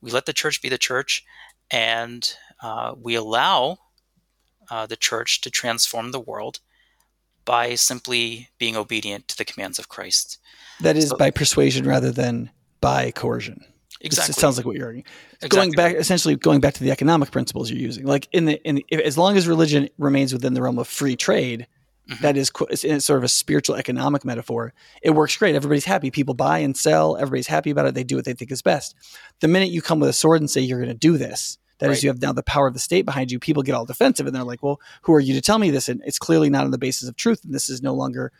We 0.00 0.12
let 0.12 0.26
the 0.26 0.32
church 0.32 0.62
be 0.62 0.68
the 0.68 0.78
church, 0.78 1.24
and 1.70 2.32
uh, 2.62 2.94
we 3.00 3.16
allow 3.16 3.78
uh, 4.70 4.86
the 4.86 4.96
church 4.96 5.40
to 5.40 5.50
transform 5.50 6.12
the 6.12 6.20
world 6.20 6.60
by 7.44 7.74
simply 7.74 8.50
being 8.58 8.76
obedient 8.76 9.26
to 9.26 9.36
the 9.36 9.44
commands 9.44 9.78
of 9.78 9.88
Christ. 9.88 10.38
That 10.80 10.96
is 10.96 11.08
so, 11.08 11.16
by 11.16 11.30
persuasion 11.30 11.86
rather 11.86 12.12
than 12.12 12.50
by 12.80 13.10
coercion. 13.10 13.64
Exactly. 14.00 14.32
It 14.32 14.36
sounds 14.36 14.56
like 14.56 14.66
what 14.66 14.76
you're 14.76 14.86
arguing. 14.86 15.04
Exactly. 15.34 15.48
Going 15.48 15.70
back, 15.72 15.94
essentially, 15.94 16.36
going 16.36 16.60
back 16.60 16.74
to 16.74 16.84
the 16.84 16.90
economic 16.90 17.30
principles 17.30 17.70
you're 17.70 17.80
using. 17.80 18.06
Like 18.06 18.28
in 18.32 18.44
the, 18.44 18.62
in 18.62 18.76
the, 18.76 19.04
as 19.04 19.18
long 19.18 19.36
as 19.36 19.48
religion 19.48 19.88
remains 19.98 20.32
within 20.32 20.54
the 20.54 20.62
realm 20.62 20.78
of 20.78 20.86
free 20.86 21.16
trade, 21.16 21.66
mm-hmm. 22.08 22.22
that 22.22 22.36
is 22.36 22.50
it's 22.70 23.04
sort 23.04 23.18
of 23.18 23.24
a 23.24 23.28
spiritual 23.28 23.76
economic 23.76 24.24
metaphor. 24.24 24.72
It 25.02 25.10
works 25.10 25.36
great. 25.36 25.54
Everybody's 25.54 25.84
happy. 25.84 26.10
People 26.10 26.34
buy 26.34 26.58
and 26.58 26.76
sell. 26.76 27.16
Everybody's 27.16 27.48
happy 27.48 27.70
about 27.70 27.86
it. 27.86 27.94
They 27.94 28.04
do 28.04 28.16
what 28.16 28.24
they 28.24 28.34
think 28.34 28.52
is 28.52 28.62
best. 28.62 28.94
The 29.40 29.48
minute 29.48 29.70
you 29.70 29.82
come 29.82 30.00
with 30.00 30.10
a 30.10 30.14
sword 30.14 30.40
and 30.40 30.50
say 30.50 30.60
you're 30.60 30.78
going 30.78 30.88
to 30.88 30.94
do 30.94 31.18
this, 31.18 31.58
that 31.78 31.88
right. 31.88 31.96
is, 31.96 32.02
you 32.02 32.10
have 32.10 32.20
now 32.20 32.32
the 32.32 32.42
power 32.42 32.66
of 32.66 32.74
the 32.74 32.80
state 32.80 33.04
behind 33.04 33.30
you. 33.30 33.38
People 33.38 33.62
get 33.62 33.74
all 33.74 33.84
defensive 33.84 34.26
and 34.26 34.34
they're 34.34 34.44
like, 34.44 34.62
"Well, 34.62 34.80
who 35.02 35.12
are 35.14 35.20
you 35.20 35.34
to 35.34 35.40
tell 35.40 35.58
me 35.58 35.70
this?" 35.70 35.88
And 35.88 36.02
it's 36.04 36.18
clearly 36.18 36.50
not 36.50 36.64
on 36.64 36.70
the 36.70 36.78
basis 36.78 37.08
of 37.08 37.16
truth. 37.16 37.44
And 37.44 37.54
this 37.54 37.68
is 37.68 37.82
no 37.82 37.94
longer 37.94 38.32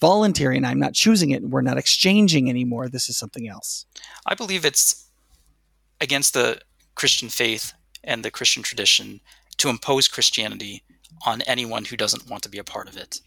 voluntary, 0.00 0.56
and 0.56 0.66
I'm 0.66 0.78
not 0.78 0.92
choosing 0.92 1.30
it. 1.30 1.42
And 1.42 1.52
we're 1.52 1.62
not 1.62 1.78
exchanging 1.78 2.48
anymore. 2.48 2.88
This 2.88 3.08
is 3.08 3.16
something 3.16 3.48
else. 3.48 3.86
I 4.26 4.34
believe 4.34 4.64
it's 4.64 5.03
against 6.00 6.34
the 6.34 6.60
Christian 6.94 7.28
faith 7.28 7.72
and 8.02 8.24
the 8.24 8.30
Christian 8.30 8.62
tradition 8.62 9.20
to 9.58 9.68
impose 9.68 10.08
Christianity 10.08 10.82
on 11.26 11.42
anyone 11.42 11.84
who 11.86 11.96
doesn't 11.96 12.28
want 12.28 12.42
to 12.42 12.48
be 12.48 12.58
a 12.58 12.64
part 12.64 12.88
of 12.88 12.96
it. 12.96 13.20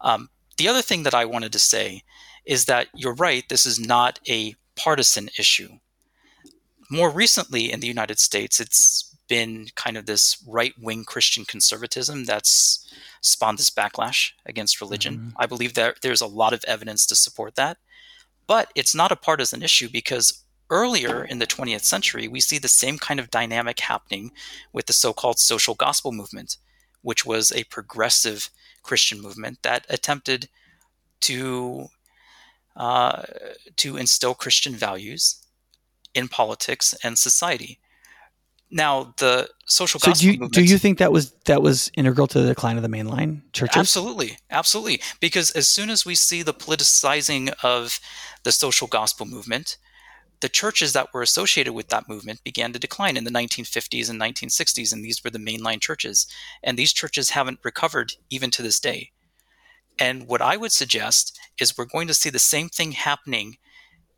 Um, 0.00 0.30
the 0.56 0.68
other 0.68 0.82
thing 0.82 1.04
that 1.04 1.14
I 1.14 1.24
wanted 1.24 1.52
to 1.52 1.58
say 1.58 2.02
is 2.44 2.64
that 2.64 2.88
you're 2.94 3.14
right, 3.14 3.48
this 3.48 3.66
is 3.66 3.78
not 3.78 4.18
a 4.28 4.54
partisan 4.76 5.28
issue. 5.38 5.78
More 6.90 7.10
recently 7.10 7.70
in 7.70 7.80
the 7.80 7.86
United 7.86 8.18
States, 8.18 8.58
it's 8.58 9.14
been 9.28 9.66
kind 9.74 9.96
of 9.96 10.06
this 10.06 10.42
right 10.48 10.72
wing 10.80 11.04
Christian 11.04 11.44
conservatism 11.44 12.24
that's 12.24 12.90
spawned 13.20 13.58
this 13.58 13.70
backlash 13.70 14.32
against 14.46 14.80
religion. 14.80 15.18
Mm-hmm. 15.18 15.28
I 15.36 15.46
believe 15.46 15.74
that 15.74 15.98
there's 16.02 16.22
a 16.22 16.26
lot 16.26 16.54
of 16.54 16.64
evidence 16.66 17.06
to 17.06 17.14
support 17.14 17.54
that. 17.56 17.76
But 18.46 18.72
it's 18.74 18.94
not 18.94 19.12
a 19.12 19.16
partisan 19.16 19.62
issue 19.62 19.90
because 19.90 20.42
earlier 20.70 21.24
in 21.24 21.38
the 21.38 21.46
20th 21.46 21.84
century, 21.84 22.28
we 22.28 22.40
see 22.40 22.58
the 22.58 22.68
same 22.68 22.98
kind 22.98 23.20
of 23.20 23.30
dynamic 23.30 23.80
happening 23.80 24.32
with 24.72 24.86
the 24.86 24.92
so 24.92 25.12
called 25.12 25.38
social 25.38 25.74
gospel 25.74 26.12
movement, 26.12 26.56
which 27.02 27.24
was 27.24 27.52
a 27.52 27.64
progressive 27.64 28.50
Christian 28.82 29.20
movement 29.20 29.62
that 29.62 29.86
attempted 29.88 30.48
to, 31.20 31.88
uh, 32.76 33.22
to 33.76 33.96
instill 33.96 34.34
Christian 34.34 34.74
values 34.74 35.42
in 36.14 36.28
politics 36.28 36.94
and 37.02 37.18
society. 37.18 37.78
Now, 38.70 39.14
the 39.16 39.48
social 39.64 39.98
so 39.98 40.10
gospel 40.10 40.20
do 40.20 40.26
you, 40.26 40.32
movement, 40.32 40.52
do 40.52 40.64
you 40.64 40.76
think 40.76 40.98
that 40.98 41.10
was 41.10 41.30
that 41.46 41.62
was 41.62 41.90
integral 41.94 42.26
to 42.28 42.40
the 42.42 42.48
decline 42.48 42.76
of 42.76 42.82
the 42.82 42.88
mainline 42.88 43.40
churches? 43.52 43.78
Absolutely, 43.78 44.36
absolutely. 44.50 45.00
Because 45.20 45.50
as 45.52 45.66
soon 45.66 45.88
as 45.88 46.04
we 46.04 46.14
see 46.14 46.42
the 46.42 46.52
politicizing 46.52 47.52
of 47.62 47.98
the 48.42 48.52
social 48.52 48.86
gospel 48.86 49.24
movement, 49.24 49.78
the 50.40 50.48
churches 50.48 50.92
that 50.92 51.12
were 51.12 51.22
associated 51.22 51.72
with 51.72 51.88
that 51.88 52.08
movement 52.08 52.44
began 52.44 52.72
to 52.72 52.78
decline 52.78 53.16
in 53.16 53.24
the 53.24 53.30
1950s 53.30 54.08
and 54.08 54.20
1960s, 54.20 54.92
and 54.92 55.04
these 55.04 55.22
were 55.22 55.30
the 55.30 55.38
mainline 55.38 55.80
churches. 55.80 56.26
And 56.62 56.78
these 56.78 56.92
churches 56.92 57.30
haven't 57.30 57.60
recovered 57.64 58.12
even 58.30 58.50
to 58.52 58.62
this 58.62 58.78
day. 58.78 59.10
And 59.98 60.28
what 60.28 60.42
I 60.42 60.56
would 60.56 60.72
suggest 60.72 61.38
is 61.60 61.76
we're 61.76 61.84
going 61.84 62.06
to 62.06 62.14
see 62.14 62.30
the 62.30 62.38
same 62.38 62.68
thing 62.68 62.92
happening 62.92 63.58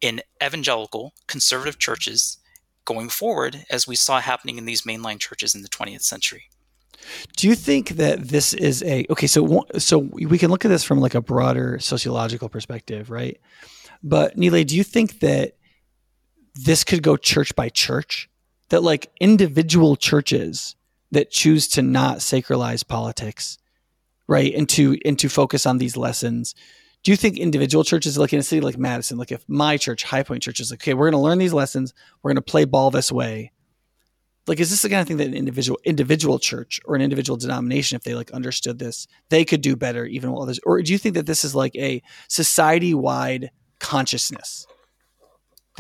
in 0.01 0.21
evangelical 0.43 1.15
conservative 1.27 1.79
churches 1.79 2.39
going 2.85 3.09
forward 3.09 3.65
as 3.71 3.87
we 3.87 3.97
saw 3.97 4.21
happening 4.21 4.59
in 4.59 4.65
these 4.65 4.83
mainline 4.83 5.19
churches 5.19 5.55
in 5.55 5.63
the 5.63 5.69
20th 5.69 6.03
century. 6.03 6.45
Do 7.37 7.49
you 7.49 7.55
think 7.55 7.91
that 7.91 8.29
this 8.29 8.53
is 8.53 8.83
a 8.83 9.07
okay? 9.09 9.27
So, 9.27 9.65
so 9.79 9.99
we 9.99 10.37
can 10.37 10.51
look 10.51 10.67
at 10.67 10.69
this 10.69 10.85
from 10.85 11.01
like 11.01 11.15
a 11.15 11.23
broader 11.23 11.79
sociological 11.79 12.51
perspective, 12.51 13.11
right? 13.11 13.41
But 14.03 14.37
Nilay, 14.37 14.67
do 14.67 14.77
you 14.77 14.85
think 14.85 15.21
that 15.21 15.55
this 16.65 16.85
could 16.85 17.03
go 17.03 17.17
church 17.17 17.55
by 17.57 17.69
church 17.69 18.29
that 18.69 18.83
like 18.83 19.11
individual 19.21 19.97
churches 19.97 20.77
that 21.11 21.31
choose 21.31 21.69
to 21.69 21.83
not 21.83 22.19
sacralize 22.19 22.87
politics 22.87 23.59
right 24.29 24.55
and 24.55 24.69
to 24.69 24.99
and 25.05 25.19
to 25.19 25.29
focus 25.29 25.67
on 25.67 25.79
these 25.79 25.97
lessons. 25.97 26.55
Do 27.03 27.11
you 27.11 27.17
think 27.17 27.39
individual 27.39 27.83
churches 27.83 28.19
like 28.19 28.33
in 28.33 28.39
a 28.39 28.43
city 28.43 28.61
like 28.61 28.79
madison 28.79 29.17
like 29.17 29.33
if 29.33 29.43
my 29.49 29.77
church 29.77 30.05
high 30.05 30.23
point 30.23 30.43
church 30.43 30.61
is 30.61 30.71
like 30.71 30.83
okay 30.83 30.95
we're 30.95 31.11
going 31.11 31.21
to 31.21 31.25
learn 31.25 31.39
these 31.39 31.55
lessons 31.55 31.95
we're 32.23 32.31
going 32.31 32.37
to 32.37 32.43
play 32.43 32.65
ball 32.65 32.91
this 32.91 33.11
way 33.11 33.53
like 34.47 34.61
is 34.61 34.71
this 34.71 34.83
the 34.83 34.89
kind 34.89 35.01
of 35.01 35.09
thing 35.09 35.17
that 35.17 35.29
an 35.29 35.35
individual 35.35 35.79
individual 35.85 36.39
church 36.39 36.81
or 36.85 36.95
an 36.95 37.03
individual 37.03 37.37
denomination 37.37 37.97
if 37.97 38.03
they 38.03 38.15
like 38.15 38.31
understood 38.33 38.79
this 38.79 39.07
they 39.31 39.45
could 39.45 39.63
do 39.63 39.77
better 39.77 40.05
even 40.05 40.31
while 40.31 40.43
others? 40.43 40.61
Or 40.65 40.83
do 40.83 40.93
you 40.93 40.99
think 40.99 41.15
that 41.15 41.27
this 41.27 41.45
is 41.45 41.55
like 41.55 41.75
a 41.77 42.03
society 42.29 42.93
wide 42.93 43.51
consciousness 43.79 44.67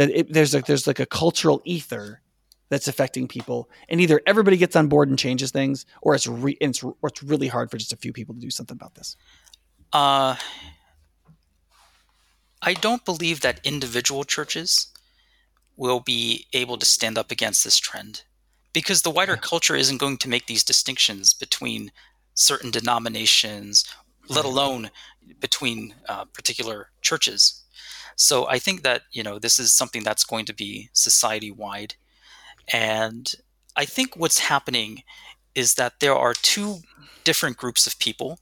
that 0.00 0.09
it, 0.19 0.33
there's 0.33 0.54
like 0.54 0.64
there's 0.64 0.87
like 0.87 0.99
a 0.99 1.04
cultural 1.04 1.61
ether 1.66 2.23
that's 2.71 2.88
affecting 2.88 3.28
people, 3.28 3.69
and 3.87 4.00
either 4.00 4.23
everybody 4.26 4.57
gets 4.57 4.75
on 4.75 4.88
board 4.88 5.11
and 5.11 5.19
changes 5.19 5.50
things, 5.50 5.85
or 6.00 6.14
it's 6.14 6.26
re- 6.26 6.57
it's, 6.59 6.83
or 6.83 6.95
it's 7.04 7.23
really 7.23 7.49
hard 7.49 7.71
for 7.71 7.76
just 7.76 7.92
a 7.92 7.99
few 7.99 8.11
people 8.11 8.35
to 8.35 8.40
do 8.40 8.49
something 8.49 8.75
about 8.75 8.95
this. 8.95 9.14
Uh, 9.92 10.37
I 12.62 12.73
don't 12.73 13.04
believe 13.04 13.42
that 13.42 13.61
individual 13.62 14.25
churches 14.25 14.87
will 15.76 16.00
be 16.00 16.47
able 16.54 16.78
to 16.78 16.87
stand 16.87 17.19
up 17.19 17.30
against 17.30 17.62
this 17.62 17.76
trend 17.76 18.23
because 18.73 19.02
the 19.02 19.11
wider 19.11 19.37
culture 19.37 19.76
isn't 19.76 19.99
going 19.99 20.16
to 20.16 20.30
make 20.30 20.47
these 20.47 20.64
distinctions 20.64 21.35
between 21.35 21.92
certain 22.33 22.71
denominations, 22.71 23.85
let 24.30 24.47
alone 24.47 24.90
between 25.40 25.92
uh, 26.09 26.25
particular 26.25 26.88
churches. 27.02 27.59
So 28.20 28.46
I 28.48 28.58
think 28.58 28.82
that 28.82 29.04
you 29.12 29.22
know 29.22 29.38
this 29.38 29.58
is 29.58 29.72
something 29.72 30.04
that's 30.04 30.24
going 30.24 30.44
to 30.44 30.54
be 30.54 30.90
society 30.92 31.50
wide, 31.50 31.94
and 32.70 33.34
I 33.74 33.86
think 33.86 34.14
what's 34.14 34.40
happening 34.40 35.04
is 35.54 35.74
that 35.76 36.00
there 36.00 36.14
are 36.14 36.34
two 36.34 36.80
different 37.24 37.56
groups 37.56 37.86
of 37.86 37.98
people 37.98 38.38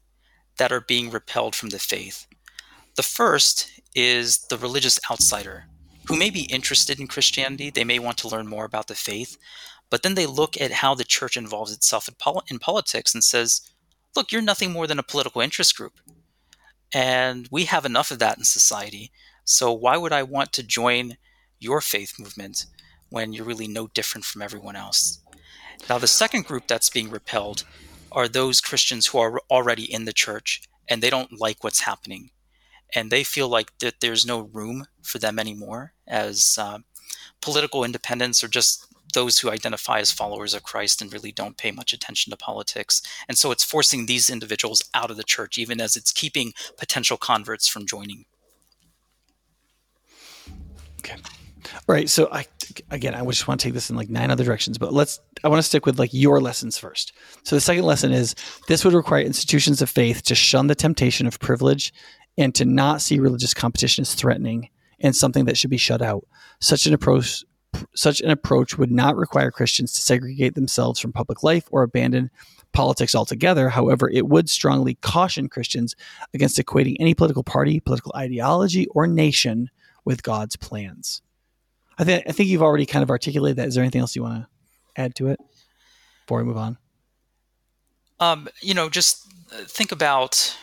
that 0.57 0.73
are 0.73 0.81
being 0.81 1.11
repelled 1.11 1.55
from 1.55 1.69
the 1.69 1.79
faith. 1.79 2.27
The 2.97 3.05
first 3.05 3.81
is 3.95 4.39
the 4.51 4.59
religious 4.59 4.99
outsider 5.09 5.67
who 6.09 6.17
may 6.17 6.31
be 6.31 6.53
interested 6.57 6.99
in 6.99 7.07
Christianity. 7.07 7.71
They 7.71 7.85
may 7.85 8.01
want 8.01 8.19
to 8.19 8.29
learn 8.29 8.49
more 8.49 8.65
about 8.65 8.89
the 8.89 8.97
faith, 8.97 9.39
but 9.91 10.03
then 10.03 10.17
they 10.17 10.27
look 10.27 10.61
at 10.61 10.73
how 10.83 10.97
the 10.97 11.05
church 11.05 11.37
involves 11.37 11.73
itself 11.73 12.09
in, 12.09 12.15
pol- 12.19 12.43
in 12.51 12.59
politics 12.59 13.15
and 13.15 13.23
says, 13.23 13.61
look, 14.17 14.33
you're 14.33 14.43
nothing 14.43 14.73
more 14.73 14.89
than 14.89 14.99
a 14.99 15.05
political 15.05 15.41
interest 15.41 15.77
group. 15.77 16.01
And 16.93 17.49
we 17.53 17.67
have 17.67 17.85
enough 17.87 18.11
of 18.11 18.19
that 18.19 18.39
in 18.39 18.45
society. 18.45 19.13
So 19.49 19.73
why 19.73 19.97
would 19.97 20.13
I 20.13 20.25
want 20.25 20.53
to 20.53 20.63
join 20.63 21.17
your 21.59 21.81
faith 21.81 22.19
movement 22.19 22.67
when 23.09 23.33
you're 23.33 23.47
really 23.47 23.67
no 23.67 23.87
different 23.87 24.27
from 24.27 24.43
everyone 24.43 24.77
else? 24.77 25.21
Now, 25.89 25.97
the 25.97 26.07
second 26.07 26.45
group 26.45 26.67
that's 26.67 26.91
being 26.91 27.09
repelled 27.09 27.65
are 28.13 28.29
those 28.29 28.61
Christians 28.61 29.07
who 29.07 29.17
are 29.17 29.41
already 29.51 29.91
in 29.91 30.05
the 30.05 30.13
church 30.13 30.61
and 30.87 31.03
they 31.03 31.09
don't 31.09 31.41
like 31.41 31.65
what's 31.65 31.81
happening. 31.81 32.29
And 32.95 33.11
they 33.11 33.25
feel 33.25 33.49
like 33.49 33.79
that 33.79 34.01
there's 34.01 34.27
no 34.27 34.41
room 34.53 34.85
for 35.03 35.19
them 35.19 35.39
anymore 35.39 35.95
as 36.07 36.59
uh, 36.61 36.81
political 37.41 37.85
independents 37.85 38.45
or 38.45 38.49
just 38.49 38.87
those 39.15 39.39
who 39.39 39.51
identify 39.51 39.99
as 39.99 40.13
followers 40.13 40.53
of 40.53 40.63
Christ 40.63 41.01
and 41.01 41.11
really 41.11 41.33
don't 41.33 41.57
pay 41.57 41.71
much 41.71 41.95
attention 41.95 42.31
to 42.33 42.37
politics. 42.37 43.01
And 43.27 43.39
so 43.39 43.51
it's 43.51 43.65
forcing 43.65 44.05
these 44.05 44.29
individuals 44.29 44.83
out 44.93 45.11
of 45.11 45.17
the 45.17 45.25
church, 45.25 45.57
even 45.57 45.81
as 45.81 45.97
it's 45.97 46.13
keeping 46.13 46.53
potential 46.77 47.17
converts 47.17 47.67
from 47.67 47.87
joining. 47.87 48.27
Okay. 51.01 51.17
All 51.89 51.95
right. 51.95 52.09
So 52.09 52.29
I 52.33 52.47
again, 52.91 53.15
I 53.15 53.25
just 53.27 53.49
want 53.49 53.61
to 53.61 53.67
take 53.67 53.75
this 53.75 53.91
in 53.91 53.97
like 53.97 54.09
nine 54.09 54.31
other 54.31 54.45
directions, 54.45 54.79
but 54.79 54.93
let's. 54.93 55.21
I 55.45 55.49
want 55.49 55.59
to 55.59 55.67
stick 55.67 55.87
with 55.87 55.99
like 55.99 56.13
your 56.13 56.41
lessons 56.41 56.79
first. 56.79 57.13
So 57.45 57.57
the 57.57 57.61
second 57.61 57.85
lesson 57.85 58.13
is 58.13 58.35
this 58.67 58.85
would 58.85 58.95
require 58.95 59.23
institutions 59.23 59.83
of 59.83 59.91
faith 59.91 60.23
to 60.25 60.35
shun 60.35 60.67
the 60.67 60.75
temptation 60.75 61.27
of 61.27 61.39
privilege 61.41 61.93
and 62.37 62.55
to 62.55 62.65
not 62.65 63.01
see 63.01 63.19
religious 63.19 63.55
competition 63.55 64.03
as 64.03 64.15
threatening 64.15 64.71
and 65.01 65.15
something 65.15 65.45
that 65.45 65.57
should 65.57 65.71
be 65.71 65.77
shut 65.77 66.03
out. 66.03 66.27
Such 66.61 66.87
an 66.87 66.95
approach 66.95 67.45
such 67.95 68.21
an 68.21 68.31
approach 68.31 68.79
would 68.79 68.91
not 68.91 69.17
require 69.17 69.51
Christians 69.51 69.93
to 69.95 70.01
segregate 70.01 70.55
themselves 70.55 70.99
from 70.99 71.13
public 71.13 71.43
life 71.43 71.69
or 71.71 71.83
abandon 71.83 72.31
politics 72.73 73.15
altogether. 73.15 73.69
However, 73.69 74.11
it 74.11 74.27
would 74.29 74.49
strongly 74.49 74.95
caution 74.97 75.49
Christians 75.49 75.95
against 76.35 76.59
equating 76.59 76.97
any 76.99 77.15
political 77.15 77.45
party, 77.45 77.81
political 77.81 78.13
ideology, 78.17 78.87
or 78.89 79.07
nation 79.07 79.71
with 80.09 80.23
God's 80.23 80.57
plans. 80.57 81.21
I 81.99 82.05
think 82.05 82.25
I 82.27 82.33
think 82.33 82.49
you've 82.49 82.63
already 82.63 82.87
kind 82.87 83.03
of 83.03 83.11
articulated 83.11 83.59
that. 83.59 83.69
Is 83.69 83.75
there 83.75 83.85
anything 83.85 84.01
else 84.01 84.17
you 84.17 84.23
want 84.23 84.43
to 84.43 84.49
add 85.01 85.15
to 85.17 85.29
it 85.29 85.39
before 86.23 86.39
we 86.39 86.45
move 86.45 86.57
on? 86.57 86.79
Um, 88.19 88.49
you 88.63 88.73
know, 88.73 88.89
just 88.89 89.31
think 89.67 89.93
about 89.93 90.57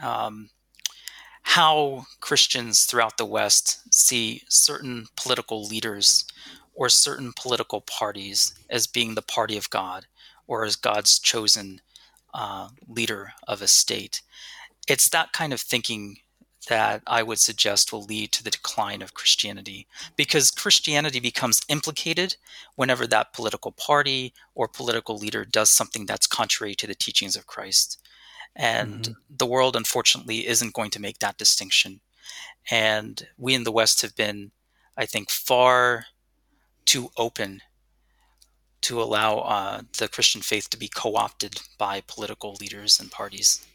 um, 0.00 0.50
how 1.42 2.06
Christians 2.20 2.84
throughout 2.84 3.18
the 3.18 3.26
West 3.26 3.92
see 3.92 4.42
certain 4.48 5.08
political 5.16 5.64
leaders 5.64 6.24
or 6.72 6.88
certain 6.88 7.32
political 7.34 7.80
parties 7.80 8.54
as 8.70 8.86
being 8.86 9.16
the 9.16 9.22
party 9.22 9.56
of 9.56 9.68
God 9.70 10.06
or 10.46 10.64
as 10.64 10.76
God's 10.76 11.18
chosen 11.18 11.80
uh, 12.32 12.68
leader 12.86 13.32
of 13.48 13.60
a 13.60 13.66
state. 13.66 14.22
It's 14.86 15.08
that 15.08 15.32
kind 15.32 15.52
of 15.52 15.60
thinking 15.60 16.18
that 16.68 17.02
I 17.06 17.22
would 17.22 17.38
suggest 17.38 17.92
will 17.92 18.04
lead 18.04 18.32
to 18.32 18.44
the 18.44 18.50
decline 18.50 19.02
of 19.02 19.14
Christianity 19.14 19.86
because 20.16 20.50
Christianity 20.50 21.20
becomes 21.20 21.62
implicated 21.68 22.36
whenever 22.76 23.06
that 23.06 23.32
political 23.32 23.72
party 23.72 24.32
or 24.54 24.68
political 24.68 25.16
leader 25.16 25.44
does 25.44 25.70
something 25.70 26.06
that's 26.06 26.26
contrary 26.26 26.74
to 26.76 26.86
the 26.86 26.94
teachings 26.94 27.36
of 27.36 27.46
Christ. 27.46 28.00
And 28.54 29.02
mm-hmm. 29.02 29.12
the 29.36 29.46
world, 29.46 29.76
unfortunately, 29.76 30.46
isn't 30.46 30.74
going 30.74 30.90
to 30.90 31.00
make 31.00 31.18
that 31.18 31.38
distinction. 31.38 32.00
And 32.70 33.26
we 33.36 33.54
in 33.54 33.64
the 33.64 33.72
West 33.72 34.02
have 34.02 34.14
been, 34.14 34.50
I 34.96 35.06
think, 35.06 35.30
far 35.30 36.06
too 36.84 37.10
open 37.16 37.62
to 38.82 39.02
allow 39.02 39.38
uh, 39.38 39.82
the 39.98 40.08
Christian 40.08 40.40
faith 40.40 40.70
to 40.70 40.76
be 40.76 40.88
co 40.88 41.16
opted 41.16 41.60
by 41.78 42.02
political 42.06 42.56
leaders 42.60 43.00
and 43.00 43.10
parties. 43.10 43.66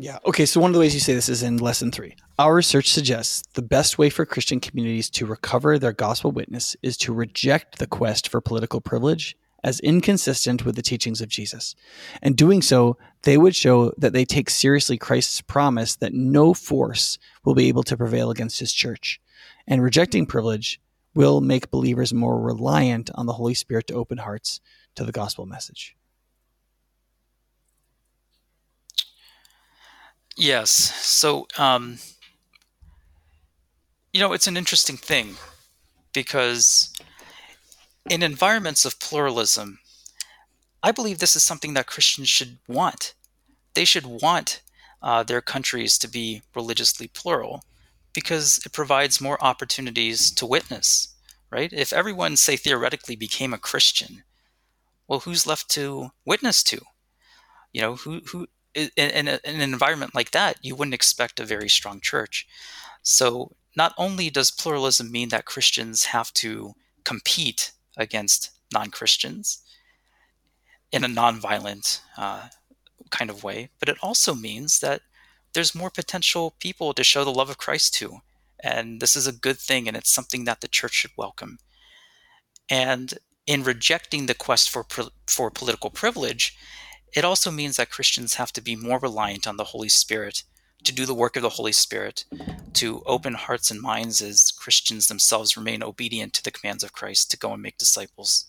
Yeah. 0.00 0.18
Okay. 0.24 0.46
So 0.46 0.60
one 0.60 0.70
of 0.70 0.74
the 0.74 0.80
ways 0.80 0.94
you 0.94 1.00
say 1.00 1.14
this 1.14 1.28
is 1.28 1.42
in 1.42 1.58
lesson 1.58 1.92
three. 1.92 2.16
Our 2.38 2.54
research 2.54 2.90
suggests 2.90 3.42
the 3.52 3.62
best 3.62 3.98
way 3.98 4.08
for 4.08 4.24
Christian 4.24 4.58
communities 4.58 5.10
to 5.10 5.26
recover 5.26 5.78
their 5.78 5.92
gospel 5.92 6.32
witness 6.32 6.74
is 6.82 6.96
to 6.98 7.12
reject 7.12 7.78
the 7.78 7.86
quest 7.86 8.28
for 8.28 8.40
political 8.40 8.80
privilege 8.80 9.36
as 9.62 9.78
inconsistent 9.80 10.64
with 10.64 10.74
the 10.74 10.80
teachings 10.80 11.20
of 11.20 11.28
Jesus. 11.28 11.74
And 12.22 12.34
doing 12.34 12.62
so, 12.62 12.96
they 13.24 13.36
would 13.36 13.54
show 13.54 13.92
that 13.98 14.14
they 14.14 14.24
take 14.24 14.48
seriously 14.48 14.96
Christ's 14.96 15.42
promise 15.42 15.96
that 15.96 16.14
no 16.14 16.54
force 16.54 17.18
will 17.44 17.54
be 17.54 17.68
able 17.68 17.82
to 17.82 17.96
prevail 17.96 18.30
against 18.30 18.58
his 18.58 18.72
church. 18.72 19.20
And 19.66 19.82
rejecting 19.82 20.24
privilege 20.24 20.80
will 21.14 21.42
make 21.42 21.70
believers 21.70 22.14
more 22.14 22.40
reliant 22.40 23.10
on 23.16 23.26
the 23.26 23.34
Holy 23.34 23.52
Spirit 23.52 23.88
to 23.88 23.94
open 23.94 24.16
hearts 24.16 24.60
to 24.94 25.04
the 25.04 25.12
gospel 25.12 25.44
message. 25.44 25.94
Yes. 30.40 30.70
So, 30.72 31.46
um, 31.58 31.98
you 34.10 34.20
know, 34.20 34.32
it's 34.32 34.46
an 34.46 34.56
interesting 34.56 34.96
thing 34.96 35.34
because 36.14 36.90
in 38.08 38.22
environments 38.22 38.86
of 38.86 38.98
pluralism, 38.98 39.80
I 40.82 40.92
believe 40.92 41.18
this 41.18 41.36
is 41.36 41.42
something 41.42 41.74
that 41.74 41.86
Christians 41.86 42.30
should 42.30 42.56
want. 42.66 43.12
They 43.74 43.84
should 43.84 44.06
want 44.06 44.62
uh, 45.02 45.24
their 45.24 45.42
countries 45.42 45.98
to 45.98 46.08
be 46.08 46.40
religiously 46.56 47.08
plural 47.08 47.62
because 48.14 48.60
it 48.64 48.72
provides 48.72 49.20
more 49.20 49.36
opportunities 49.44 50.30
to 50.30 50.46
witness, 50.46 51.14
right? 51.50 51.70
If 51.70 51.92
everyone, 51.92 52.38
say, 52.38 52.56
theoretically 52.56 53.14
became 53.14 53.52
a 53.52 53.58
Christian, 53.58 54.24
well, 55.06 55.20
who's 55.20 55.46
left 55.46 55.68
to 55.72 56.12
witness 56.24 56.62
to? 56.62 56.80
You 57.74 57.82
know, 57.82 57.96
who, 57.96 58.22
who, 58.28 58.46
in, 58.74 58.90
in, 58.96 59.28
a, 59.28 59.40
in 59.44 59.56
an 59.56 59.60
environment 59.60 60.14
like 60.14 60.30
that, 60.32 60.58
you 60.62 60.74
wouldn't 60.74 60.94
expect 60.94 61.40
a 61.40 61.44
very 61.44 61.68
strong 61.68 62.00
church. 62.00 62.46
So, 63.02 63.56
not 63.76 63.94
only 63.96 64.30
does 64.30 64.50
pluralism 64.50 65.10
mean 65.10 65.28
that 65.28 65.44
Christians 65.44 66.06
have 66.06 66.32
to 66.34 66.74
compete 67.04 67.72
against 67.96 68.50
non 68.72 68.90
Christians 68.90 69.62
in 70.92 71.04
a 71.04 71.08
non-violent 71.08 72.02
uh, 72.16 72.48
kind 73.10 73.30
of 73.30 73.44
way, 73.44 73.70
but 73.78 73.88
it 73.88 73.96
also 74.02 74.34
means 74.34 74.80
that 74.80 75.02
there's 75.52 75.74
more 75.74 75.90
potential 75.90 76.54
people 76.60 76.92
to 76.94 77.04
show 77.04 77.24
the 77.24 77.30
love 77.30 77.50
of 77.50 77.58
Christ 77.58 77.94
to. 77.94 78.18
And 78.62 79.00
this 79.00 79.16
is 79.16 79.26
a 79.26 79.32
good 79.32 79.58
thing, 79.58 79.88
and 79.88 79.96
it's 79.96 80.10
something 80.10 80.44
that 80.44 80.60
the 80.60 80.68
church 80.68 80.94
should 80.94 81.12
welcome. 81.16 81.58
And 82.68 83.14
in 83.46 83.64
rejecting 83.64 84.26
the 84.26 84.34
quest 84.34 84.70
for, 84.70 84.84
for 85.26 85.50
political 85.50 85.90
privilege, 85.90 86.56
it 87.14 87.24
also 87.24 87.50
means 87.50 87.76
that 87.76 87.90
Christians 87.90 88.34
have 88.34 88.52
to 88.52 88.60
be 88.60 88.76
more 88.76 88.98
reliant 88.98 89.46
on 89.46 89.56
the 89.56 89.64
Holy 89.64 89.88
Spirit 89.88 90.44
to 90.84 90.94
do 90.94 91.06
the 91.06 91.14
work 91.14 91.36
of 91.36 91.42
the 91.42 91.50
Holy 91.50 91.72
Spirit, 91.72 92.24
to 92.74 93.02
open 93.04 93.34
hearts 93.34 93.70
and 93.70 93.80
minds 93.80 94.22
as 94.22 94.50
Christians 94.50 95.08
themselves 95.08 95.56
remain 95.56 95.82
obedient 95.82 96.32
to 96.34 96.42
the 96.42 96.50
commands 96.50 96.82
of 96.82 96.92
Christ 96.92 97.30
to 97.30 97.36
go 97.36 97.52
and 97.52 97.62
make 97.62 97.78
disciples. 97.78 98.46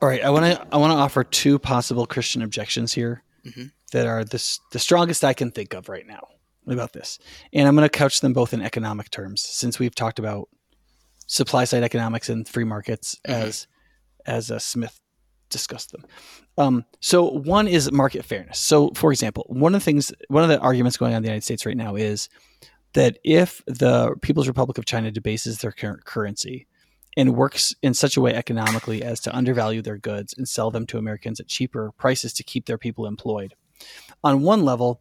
All 0.00 0.08
right, 0.08 0.22
I 0.22 0.30
want 0.30 0.46
to 0.46 0.66
I 0.72 0.78
want 0.78 0.92
to 0.92 0.96
offer 0.98 1.22
two 1.22 1.58
possible 1.58 2.06
Christian 2.06 2.42
objections 2.42 2.92
here 2.92 3.22
mm-hmm. 3.44 3.66
that 3.92 4.06
are 4.06 4.24
the 4.24 4.58
the 4.72 4.78
strongest 4.78 5.24
I 5.24 5.32
can 5.32 5.50
think 5.50 5.74
of 5.74 5.88
right 5.88 6.06
now 6.06 6.26
about 6.66 6.92
this, 6.92 7.18
and 7.52 7.68
I'm 7.68 7.76
going 7.76 7.88
to 7.88 7.98
couch 7.98 8.20
them 8.20 8.32
both 8.32 8.52
in 8.52 8.62
economic 8.62 9.10
terms 9.10 9.42
since 9.42 9.78
we've 9.78 9.94
talked 9.94 10.18
about 10.18 10.48
supply 11.26 11.64
side 11.64 11.82
economics 11.82 12.28
and 12.28 12.48
free 12.48 12.64
markets 12.64 13.16
mm-hmm. 13.26 13.48
as 13.48 13.66
as 14.26 14.50
Adam 14.50 14.60
Smith 14.60 15.00
discussed 15.50 15.92
them. 15.92 16.04
Um, 16.58 16.84
so 17.00 17.30
one 17.30 17.68
is 17.68 17.90
market 17.92 18.24
fairness. 18.24 18.58
So, 18.58 18.90
for 18.94 19.12
example, 19.12 19.46
one 19.48 19.74
of 19.74 19.80
the 19.80 19.84
things, 19.84 20.12
one 20.26 20.42
of 20.42 20.48
the 20.48 20.58
arguments 20.58 20.96
going 20.96 21.12
on 21.12 21.18
in 21.18 21.22
the 21.22 21.28
United 21.28 21.44
States 21.44 21.64
right 21.64 21.76
now 21.76 21.94
is 21.94 22.28
that 22.94 23.18
if 23.24 23.62
the 23.66 24.16
People's 24.22 24.48
Republic 24.48 24.76
of 24.76 24.84
China 24.84 25.12
debases 25.12 25.58
their 25.58 25.70
current 25.70 26.04
currency 26.04 26.66
and 27.16 27.36
works 27.36 27.74
in 27.82 27.94
such 27.94 28.16
a 28.16 28.20
way 28.20 28.34
economically 28.34 29.04
as 29.04 29.20
to 29.20 29.34
undervalue 29.34 29.82
their 29.82 29.98
goods 29.98 30.34
and 30.36 30.48
sell 30.48 30.70
them 30.70 30.84
to 30.86 30.98
Americans 30.98 31.38
at 31.38 31.46
cheaper 31.46 31.92
prices 31.92 32.32
to 32.32 32.42
keep 32.42 32.66
their 32.66 32.78
people 32.78 33.06
employed, 33.06 33.54
on 34.24 34.42
one 34.42 34.64
level, 34.64 35.00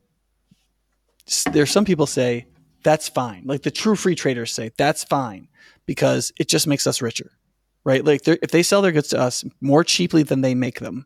there's 1.51 1.71
some 1.71 1.85
people 1.85 2.05
say 2.05 2.45
that's 2.83 3.09
fine. 3.09 3.43
Like 3.45 3.63
the 3.63 3.71
true 3.71 3.95
free 3.95 4.15
traders 4.15 4.53
say 4.53 4.71
that's 4.77 5.03
fine 5.03 5.47
because 5.87 6.31
it 6.39 6.47
just 6.47 6.67
makes 6.67 6.85
us 6.85 7.01
richer 7.01 7.31
right? 7.83 8.03
Like 8.03 8.27
if 8.27 8.51
they 8.51 8.63
sell 8.63 8.81
their 8.81 8.91
goods 8.91 9.07
to 9.09 9.19
us 9.19 9.45
more 9.61 9.81
cheaply 9.81 10.21
than 10.21 10.41
they 10.41 10.53
make 10.53 10.81
them 10.81 11.05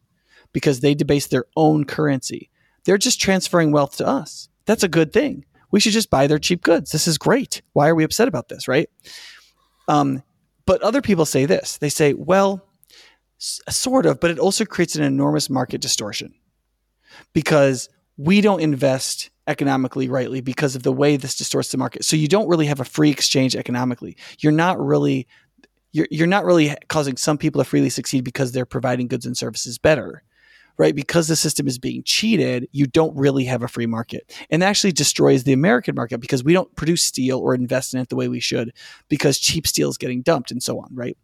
because 0.53 0.79
they 0.79 0.93
debase 0.93 1.27
their 1.27 1.45
own 1.55 1.85
currency, 1.85 2.49
they're 2.85 2.97
just 2.97 3.21
transferring 3.21 3.71
wealth 3.71 3.97
to 3.97 4.07
us. 4.07 4.49
That's 4.65 4.83
a 4.83 4.87
good 4.89 5.13
thing. 5.13 5.45
We 5.71 5.79
should 5.79 5.93
just 5.93 6.09
buy 6.09 6.27
their 6.27 6.39
cheap 6.39 6.61
goods. 6.63 6.91
This 6.91 7.07
is 7.07 7.17
great. 7.17 7.61
Why 7.73 7.87
are 7.87 7.95
we 7.95 8.03
upset 8.03 8.27
about 8.27 8.49
this, 8.49 8.67
right? 8.67 8.89
Um, 9.87 10.23
but 10.65 10.81
other 10.81 11.01
people 11.01 11.25
say 11.25 11.45
this. 11.45 11.77
They 11.77 11.89
say, 11.89 12.13
well, 12.13 12.65
s- 13.39 13.61
sort 13.69 14.05
of, 14.05 14.19
but 14.19 14.31
it 14.31 14.39
also 14.39 14.65
creates 14.65 14.95
an 14.95 15.03
enormous 15.03 15.49
market 15.49 15.81
distortion 15.81 16.33
because 17.33 17.89
we 18.17 18.41
don't 18.41 18.61
invest 18.61 19.29
economically 19.47 20.07
rightly 20.07 20.41
because 20.41 20.75
of 20.75 20.83
the 20.83 20.91
way 20.91 21.17
this 21.17 21.35
distorts 21.35 21.69
the 21.69 21.77
market. 21.77 22.05
So 22.05 22.15
you 22.15 22.27
don't 22.27 22.47
really 22.47 22.67
have 22.67 22.79
a 22.79 22.85
free 22.85 23.09
exchange 23.09 23.55
economically. 23.55 24.17
You're 24.39 24.51
not 24.51 24.79
really 24.79 25.27
you're, 25.93 26.07
you're 26.09 26.27
not 26.27 26.45
really 26.45 26.73
causing 26.87 27.17
some 27.17 27.37
people 27.37 27.61
to 27.61 27.69
freely 27.69 27.89
succeed 27.89 28.23
because 28.23 28.53
they're 28.53 28.65
providing 28.65 29.07
goods 29.07 29.25
and 29.25 29.35
services 29.35 29.77
better 29.77 30.23
right? 30.77 30.95
Because 30.95 31.27
the 31.27 31.35
system 31.35 31.67
is 31.67 31.77
being 31.77 32.03
cheated 32.03 32.67
you 32.71 32.85
don't 32.85 33.15
really 33.15 33.45
have 33.45 33.63
a 33.63 33.67
free 33.67 33.85
market. 33.85 34.33
And 34.49 34.61
that 34.61 34.67
actually 34.67 34.91
destroys 34.91 35.43
the 35.43 35.53
american 35.53 35.95
market 35.95 36.19
because 36.19 36.43
we 36.43 36.53
don't 36.53 36.73
produce 36.75 37.03
steel 37.03 37.39
or 37.39 37.53
invest 37.53 37.93
in 37.93 37.99
it 37.99 38.09
the 38.09 38.15
way 38.15 38.27
we 38.27 38.39
should 38.39 38.73
because 39.09 39.37
cheap 39.37 39.67
steel 39.67 39.89
is 39.89 39.97
getting 39.97 40.21
dumped 40.21 40.51
and 40.51 40.61
so 40.61 40.79
on 40.79 40.89
right? 40.93 41.17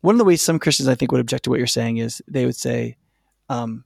One 0.00 0.14
of 0.14 0.18
the 0.18 0.24
ways 0.24 0.42
some 0.42 0.58
christians 0.58 0.88
i 0.88 0.94
think 0.94 1.12
would 1.12 1.20
object 1.20 1.44
to 1.44 1.50
what 1.50 1.58
you're 1.58 1.66
saying 1.66 1.98
is 1.98 2.22
they 2.28 2.44
would 2.44 2.56
say 2.56 2.96
um, 3.48 3.84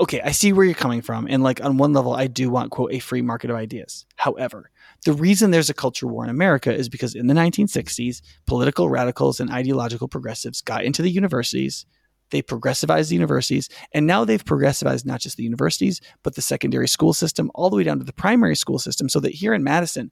okay 0.00 0.20
i 0.22 0.30
see 0.30 0.52
where 0.52 0.64
you're 0.64 0.74
coming 0.74 1.00
from 1.00 1.26
and 1.28 1.42
like 1.42 1.62
on 1.64 1.76
one 1.76 1.92
level 1.92 2.12
i 2.12 2.26
do 2.26 2.50
want 2.50 2.70
quote 2.70 2.92
a 2.92 2.98
free 2.98 3.22
market 3.22 3.50
of 3.50 3.56
ideas. 3.56 4.04
However 4.16 4.70
the 5.04 5.12
reason 5.12 5.50
there's 5.50 5.70
a 5.70 5.74
culture 5.74 6.06
war 6.06 6.24
in 6.24 6.30
America 6.30 6.74
is 6.74 6.88
because 6.88 7.14
in 7.14 7.26
the 7.26 7.34
1960s, 7.34 8.20
political 8.46 8.90
radicals 8.90 9.40
and 9.40 9.50
ideological 9.50 10.08
progressives 10.08 10.60
got 10.60 10.84
into 10.84 11.02
the 11.02 11.10
universities. 11.10 11.86
They 12.30 12.42
progressivized 12.42 13.08
the 13.08 13.14
universities, 13.14 13.68
and 13.92 14.06
now 14.06 14.24
they've 14.24 14.44
progressivized 14.44 15.06
not 15.06 15.20
just 15.20 15.36
the 15.36 15.42
universities, 15.42 16.00
but 16.22 16.34
the 16.34 16.42
secondary 16.42 16.88
school 16.88 17.12
system, 17.12 17.50
all 17.54 17.70
the 17.70 17.76
way 17.76 17.82
down 17.82 17.98
to 17.98 18.04
the 18.04 18.12
primary 18.12 18.56
school 18.56 18.78
system. 18.78 19.08
So 19.08 19.20
that 19.20 19.32
here 19.32 19.54
in 19.54 19.64
Madison, 19.64 20.10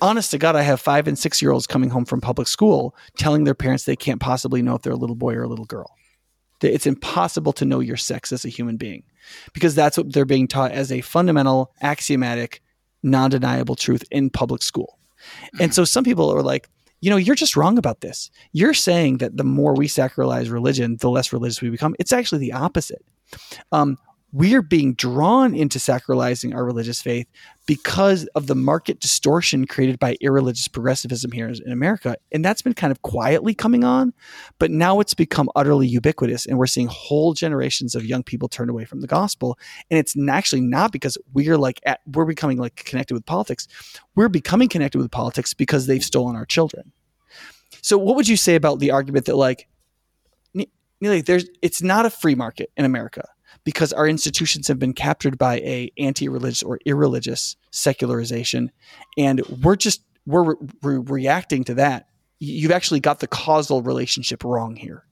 honest 0.00 0.30
to 0.32 0.38
God, 0.38 0.56
I 0.56 0.62
have 0.62 0.80
five 0.80 1.06
and 1.06 1.18
six 1.18 1.40
year 1.40 1.52
olds 1.52 1.66
coming 1.66 1.90
home 1.90 2.04
from 2.04 2.20
public 2.20 2.48
school 2.48 2.94
telling 3.16 3.44
their 3.44 3.54
parents 3.54 3.84
they 3.84 3.96
can't 3.96 4.20
possibly 4.20 4.62
know 4.62 4.74
if 4.74 4.82
they're 4.82 4.92
a 4.92 4.96
little 4.96 5.16
boy 5.16 5.34
or 5.34 5.42
a 5.42 5.48
little 5.48 5.66
girl. 5.66 5.94
It's 6.62 6.86
impossible 6.86 7.52
to 7.54 7.64
know 7.64 7.80
your 7.80 7.96
sex 7.96 8.32
as 8.32 8.44
a 8.44 8.48
human 8.48 8.76
being 8.76 9.02
because 9.52 9.74
that's 9.74 9.98
what 9.98 10.12
they're 10.12 10.24
being 10.24 10.48
taught 10.48 10.72
as 10.72 10.90
a 10.90 11.02
fundamental, 11.02 11.72
axiomatic, 11.82 12.62
non 13.02 13.30
deniable 13.30 13.76
truth 13.76 14.04
in 14.10 14.30
public 14.30 14.62
school. 14.62 14.98
And 15.60 15.74
so 15.74 15.84
some 15.84 16.04
people 16.04 16.30
are 16.30 16.42
like, 16.42 16.68
you 17.04 17.10
know, 17.10 17.18
you're 17.18 17.34
just 17.34 17.54
wrong 17.54 17.76
about 17.76 18.00
this. 18.00 18.30
You're 18.52 18.72
saying 18.72 19.18
that 19.18 19.36
the 19.36 19.44
more 19.44 19.74
we 19.74 19.88
sacralize 19.88 20.50
religion, 20.50 20.96
the 20.96 21.10
less 21.10 21.34
religious 21.34 21.60
we 21.60 21.68
become. 21.68 21.94
It's 21.98 22.14
actually 22.14 22.38
the 22.38 22.52
opposite. 22.52 23.04
Um, 23.72 23.98
we're 24.34 24.62
being 24.62 24.94
drawn 24.94 25.54
into 25.54 25.78
sacralizing 25.78 26.52
our 26.56 26.64
religious 26.64 27.00
faith 27.00 27.28
because 27.66 28.26
of 28.34 28.48
the 28.48 28.54
market 28.56 28.98
distortion 28.98 29.64
created 29.64 29.96
by 30.00 30.16
irreligious 30.20 30.66
progressivism 30.66 31.30
here 31.30 31.46
in 31.46 31.70
America. 31.70 32.16
And 32.32 32.44
that's 32.44 32.60
been 32.60 32.74
kind 32.74 32.90
of 32.90 33.00
quietly 33.02 33.54
coming 33.54 33.84
on, 33.84 34.12
but 34.58 34.72
now 34.72 34.98
it's 34.98 35.14
become 35.14 35.48
utterly 35.54 35.86
ubiquitous. 35.86 36.46
And 36.46 36.58
we're 36.58 36.66
seeing 36.66 36.88
whole 36.88 37.32
generations 37.32 37.94
of 37.94 38.04
young 38.04 38.24
people 38.24 38.48
turn 38.48 38.68
away 38.68 38.84
from 38.84 39.02
the 39.02 39.06
gospel. 39.06 39.56
And 39.88 40.00
it's 40.00 40.16
actually 40.28 40.62
not 40.62 40.90
because 40.90 41.16
we're 41.32 41.56
like, 41.56 41.78
at, 41.86 42.00
we're 42.04 42.24
becoming 42.24 42.58
like 42.58 42.74
connected 42.74 43.14
with 43.14 43.24
politics. 43.26 43.68
We're 44.16 44.28
becoming 44.28 44.68
connected 44.68 44.98
with 44.98 45.12
politics 45.12 45.54
because 45.54 45.86
they've 45.86 46.04
stolen 46.04 46.34
our 46.34 46.44
children. 46.44 46.90
So, 47.82 47.98
what 47.98 48.16
would 48.16 48.26
you 48.26 48.36
say 48.36 48.56
about 48.56 48.80
the 48.80 48.90
argument 48.90 49.26
that, 49.26 49.36
like, 49.36 49.68
there's, 51.00 51.44
it's 51.62 51.82
not 51.82 52.04
a 52.04 52.10
free 52.10 52.34
market 52.34 52.72
in 52.76 52.84
America? 52.84 53.28
Because 53.64 53.92
our 53.92 54.06
institutions 54.06 54.68
have 54.68 54.78
been 54.78 54.92
captured 54.92 55.38
by 55.38 55.56
a 55.56 55.90
anti-religious 55.98 56.62
or 56.62 56.78
irreligious 56.84 57.56
secularization. 57.70 58.70
And 59.16 59.40
we're 59.62 59.76
just 59.76 60.02
we're 60.26 60.54
re- 60.82 60.98
reacting 60.98 61.64
to 61.64 61.74
that. 61.74 62.08
You've 62.38 62.72
actually 62.72 63.00
got 63.00 63.20
the 63.20 63.26
causal 63.26 63.82
relationship 63.82 64.44
wrong 64.44 64.76
here. 64.76 65.04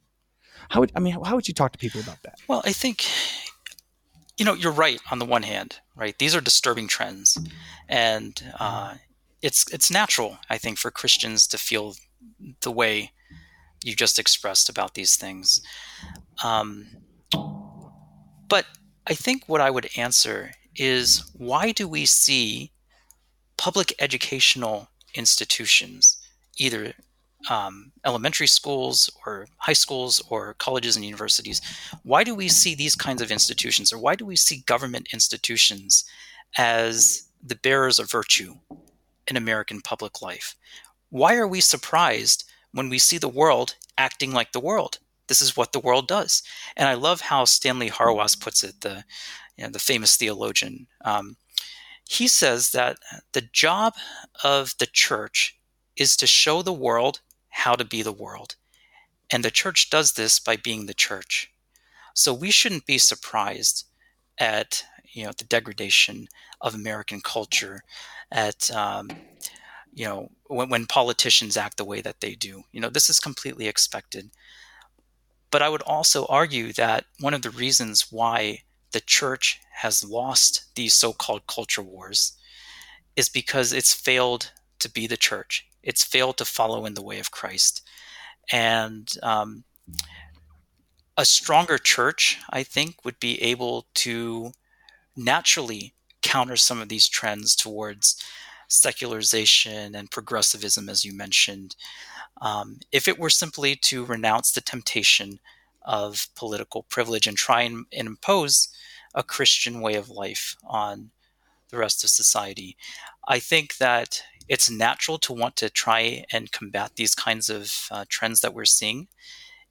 How 0.68 0.80
would 0.80 0.92
i 0.94 1.00
mean 1.00 1.18
how 1.24 1.34
would 1.34 1.48
you 1.48 1.54
talk 1.54 1.72
to 1.72 1.78
people 1.78 2.00
about 2.00 2.22
that? 2.22 2.38
Well 2.48 2.62
i 2.64 2.72
think 2.72 3.04
you 4.38 4.44
know 4.44 4.54
you're 4.54 4.72
right 4.72 5.00
on 5.10 5.18
the 5.18 5.26
one 5.26 5.42
hand 5.42 5.80
right? 5.94 6.18
These 6.18 6.34
are 6.34 6.40
disturbing 6.40 6.88
trends. 6.88 7.38
And 7.88 8.42
uh, 8.58 8.94
it's 9.42 9.70
it's 9.72 9.90
natural 9.90 10.38
i 10.48 10.56
think 10.56 10.78
for 10.78 10.90
christians 10.90 11.48
to 11.48 11.58
feel 11.58 11.94
the 12.60 12.70
way 12.70 13.10
you 13.84 13.94
just 13.94 14.18
expressed 14.18 14.68
about 14.68 14.94
these 14.94 15.16
things. 15.16 15.62
Um, 16.42 16.86
but 18.52 18.66
I 19.06 19.14
think 19.14 19.44
what 19.46 19.62
I 19.62 19.70
would 19.70 19.88
answer 19.96 20.52
is 20.76 21.24
why 21.32 21.72
do 21.72 21.88
we 21.88 22.04
see 22.04 22.70
public 23.56 23.94
educational 23.98 24.90
institutions, 25.14 26.18
either 26.58 26.92
um, 27.48 27.92
elementary 28.04 28.46
schools 28.46 29.08
or 29.24 29.46
high 29.56 29.72
schools 29.72 30.22
or 30.28 30.52
colleges 30.58 30.96
and 30.96 31.04
universities, 31.04 31.62
why 32.02 32.24
do 32.24 32.34
we 32.34 32.50
see 32.50 32.74
these 32.74 32.94
kinds 32.94 33.22
of 33.22 33.30
institutions 33.30 33.90
or 33.90 33.98
why 33.98 34.14
do 34.14 34.26
we 34.26 34.36
see 34.36 34.64
government 34.66 35.08
institutions 35.14 36.04
as 36.58 37.28
the 37.42 37.56
bearers 37.56 37.98
of 37.98 38.10
virtue 38.10 38.56
in 39.28 39.38
American 39.38 39.80
public 39.80 40.20
life? 40.20 40.56
Why 41.08 41.36
are 41.36 41.48
we 41.48 41.62
surprised 41.62 42.44
when 42.72 42.90
we 42.90 42.98
see 42.98 43.16
the 43.16 43.28
world 43.28 43.76
acting 43.96 44.32
like 44.32 44.52
the 44.52 44.60
world? 44.60 44.98
This 45.32 45.40
is 45.40 45.56
what 45.56 45.72
the 45.72 45.80
world 45.80 46.08
does. 46.08 46.42
And 46.76 46.90
I 46.90 46.92
love 46.92 47.22
how 47.22 47.46
Stanley 47.46 47.88
Hauerwas 47.88 48.38
puts 48.38 48.62
it, 48.62 48.82
the, 48.82 49.02
you 49.56 49.64
know, 49.64 49.70
the 49.70 49.78
famous 49.78 50.14
theologian. 50.14 50.88
Um, 51.06 51.38
he 52.06 52.28
says 52.28 52.72
that 52.72 52.98
the 53.32 53.40
job 53.40 53.94
of 54.44 54.74
the 54.78 54.84
church 54.84 55.58
is 55.96 56.18
to 56.18 56.26
show 56.26 56.60
the 56.60 56.70
world 56.70 57.20
how 57.48 57.76
to 57.76 57.82
be 57.82 58.02
the 58.02 58.12
world. 58.12 58.56
And 59.30 59.42
the 59.42 59.50
church 59.50 59.88
does 59.88 60.12
this 60.12 60.38
by 60.38 60.56
being 60.56 60.84
the 60.84 60.92
church. 60.92 61.50
So 62.12 62.34
we 62.34 62.50
shouldn't 62.50 62.84
be 62.84 62.98
surprised 62.98 63.86
at 64.36 64.84
you 65.14 65.24
know 65.24 65.32
the 65.38 65.44
degradation 65.44 66.28
of 66.60 66.74
American 66.74 67.22
culture, 67.22 67.84
at 68.30 68.70
um, 68.70 69.08
you 69.94 70.04
know 70.04 70.30
when, 70.48 70.68
when 70.68 70.84
politicians 70.84 71.56
act 71.56 71.78
the 71.78 71.86
way 71.86 72.02
that 72.02 72.20
they 72.20 72.34
do. 72.34 72.64
You 72.70 72.82
know 72.82 72.90
this 72.90 73.08
is 73.08 73.18
completely 73.18 73.66
expected. 73.66 74.28
But 75.52 75.62
I 75.62 75.68
would 75.68 75.82
also 75.82 76.26
argue 76.26 76.72
that 76.72 77.04
one 77.20 77.34
of 77.34 77.42
the 77.42 77.50
reasons 77.50 78.10
why 78.10 78.62
the 78.90 79.00
church 79.00 79.60
has 79.74 80.02
lost 80.02 80.74
these 80.74 80.94
so 80.94 81.12
called 81.12 81.46
culture 81.46 81.82
wars 81.82 82.32
is 83.14 83.28
because 83.28 83.72
it's 83.72 83.94
failed 83.94 84.50
to 84.80 84.90
be 84.90 85.06
the 85.06 85.16
church. 85.16 85.66
It's 85.82 86.02
failed 86.02 86.38
to 86.38 86.44
follow 86.44 86.86
in 86.86 86.94
the 86.94 87.02
way 87.02 87.18
of 87.18 87.30
Christ. 87.30 87.82
And 88.50 89.12
um, 89.22 89.64
a 91.16 91.24
stronger 91.24 91.78
church, 91.78 92.38
I 92.50 92.62
think, 92.62 93.04
would 93.04 93.20
be 93.20 93.40
able 93.42 93.86
to 93.94 94.52
naturally 95.16 95.94
counter 96.22 96.56
some 96.56 96.80
of 96.80 96.88
these 96.88 97.08
trends 97.08 97.54
towards 97.54 98.22
secularization 98.68 99.94
and 99.94 100.10
progressivism, 100.10 100.88
as 100.88 101.04
you 101.04 101.12
mentioned, 101.14 101.76
um, 102.42 102.80
if 102.90 103.06
it 103.06 103.20
were 103.20 103.30
simply 103.30 103.76
to 103.76 104.04
renounce 104.04 104.50
the 104.50 104.60
temptation 104.60 105.38
of 105.82 106.26
political 106.34 106.82
privilege 106.82 107.26
and 107.26 107.36
try 107.36 107.62
and, 107.62 107.86
and 107.92 108.08
impose 108.08 108.68
a 109.14 109.22
Christian 109.22 109.80
way 109.80 109.94
of 109.94 110.10
life 110.10 110.56
on 110.66 111.10
the 111.70 111.78
rest 111.78 112.02
of 112.02 112.10
society. 112.10 112.76
I 113.28 113.38
think 113.38 113.76
that 113.76 114.22
it's 114.48 114.68
natural 114.68 115.18
to 115.18 115.32
want 115.32 115.56
to 115.56 115.70
try 115.70 116.24
and 116.32 116.50
combat 116.50 116.92
these 116.96 117.14
kinds 117.14 117.48
of 117.48 117.86
uh, 117.90 118.04
trends 118.08 118.40
that 118.40 118.54
we're 118.54 118.64
seeing 118.64 119.06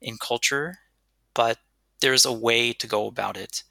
in 0.00 0.16
culture, 0.16 0.78
but 1.34 1.58
there's 2.00 2.24
a 2.24 2.32
way 2.32 2.72
to 2.72 2.86
go 2.86 3.06
about 3.06 3.36
it. 3.36 3.64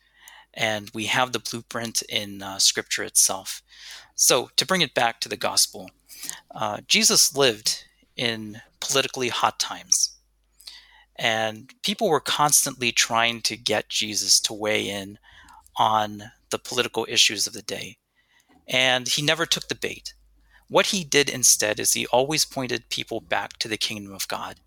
And 0.54 0.92
we 0.94 1.06
have 1.06 1.32
the 1.32 1.40
blueprint 1.40 2.04
in 2.04 2.44
uh, 2.44 2.60
Scripture 2.60 3.04
itself. 3.04 3.64
So, 4.16 4.52
to 4.58 4.66
bring 4.66 4.82
it 4.82 4.94
back 4.94 5.22
to 5.22 5.30
the 5.30 5.38
gospel, 5.38 5.90
uh, 6.54 6.82
Jesus 6.88 7.36
lived 7.36 7.86
in 8.16 8.62
politically 8.82 9.30
hot 9.30 9.60
times. 9.60 10.18
And 11.16 11.74
people 11.84 12.10
were 12.10 12.20
constantly 12.20 12.92
trying 12.92 13.42
to 13.42 13.56
get 13.56 13.90
Jesus 13.90 14.40
to 14.42 14.54
weigh 14.54 14.90
in 14.90 15.20
on 15.78 16.24
the 16.50 16.60
political 16.60 17.06
issues 17.08 17.48
of 17.48 17.54
the 17.54 17.62
day. 17.62 17.98
And 18.68 19.08
he 19.08 19.22
never 19.22 19.46
took 19.46 19.68
the 19.68 19.76
bait. 19.76 20.14
What 20.68 20.88
he 20.88 21.04
did 21.04 21.30
instead 21.30 21.80
is 21.80 21.94
he 21.94 22.08
always 22.08 22.46
pointed 22.46 22.90
people 22.90 23.20
back 23.20 23.58
to 23.60 23.68
the 23.68 23.78
kingdom 23.78 24.14
of 24.14 24.28
God. 24.28 24.60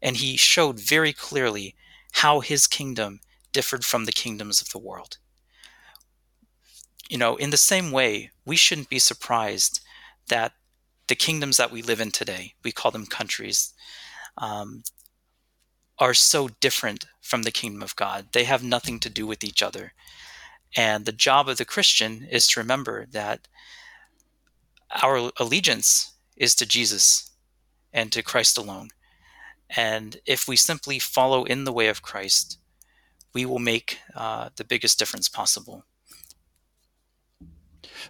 And 0.00 0.16
he 0.16 0.36
showed 0.36 0.80
very 0.80 1.12
clearly 1.12 1.74
how 2.12 2.40
his 2.40 2.66
kingdom 2.66 3.20
differed 3.52 3.84
from 3.84 4.04
the 4.04 4.12
kingdoms 4.12 4.60
of 4.60 4.70
the 4.70 4.78
world. 4.78 5.18
You 7.08 7.18
know, 7.18 7.36
in 7.36 7.50
the 7.50 7.56
same 7.56 7.92
way, 7.92 8.30
we 8.44 8.56
shouldn't 8.56 8.88
be 8.88 8.98
surprised 8.98 9.80
that 10.28 10.52
the 11.08 11.14
kingdoms 11.14 11.56
that 11.56 11.70
we 11.70 11.82
live 11.82 12.00
in 12.00 12.10
today, 12.10 12.54
we 12.62 12.72
call 12.72 12.90
them 12.90 13.06
countries, 13.06 13.74
um, 14.38 14.82
are 15.98 16.14
so 16.14 16.48
different 16.60 17.06
from 17.20 17.42
the 17.42 17.52
kingdom 17.52 17.82
of 17.82 17.96
God. 17.96 18.26
They 18.32 18.44
have 18.44 18.62
nothing 18.62 18.98
to 19.00 19.10
do 19.10 19.26
with 19.26 19.44
each 19.44 19.62
other. 19.62 19.92
And 20.76 21.04
the 21.04 21.12
job 21.12 21.48
of 21.48 21.56
the 21.56 21.64
Christian 21.64 22.26
is 22.30 22.48
to 22.48 22.60
remember 22.60 23.06
that 23.12 23.46
our 25.02 25.30
allegiance 25.38 26.14
is 26.36 26.54
to 26.56 26.66
Jesus 26.66 27.30
and 27.92 28.10
to 28.12 28.22
Christ 28.22 28.58
alone. 28.58 28.88
And 29.76 30.16
if 30.26 30.48
we 30.48 30.56
simply 30.56 30.98
follow 30.98 31.44
in 31.44 31.64
the 31.64 31.72
way 31.72 31.88
of 31.88 32.02
Christ, 32.02 32.58
we 33.32 33.44
will 33.44 33.58
make 33.58 33.98
uh, 34.14 34.50
the 34.56 34.64
biggest 34.64 34.98
difference 34.98 35.28
possible. 35.28 35.84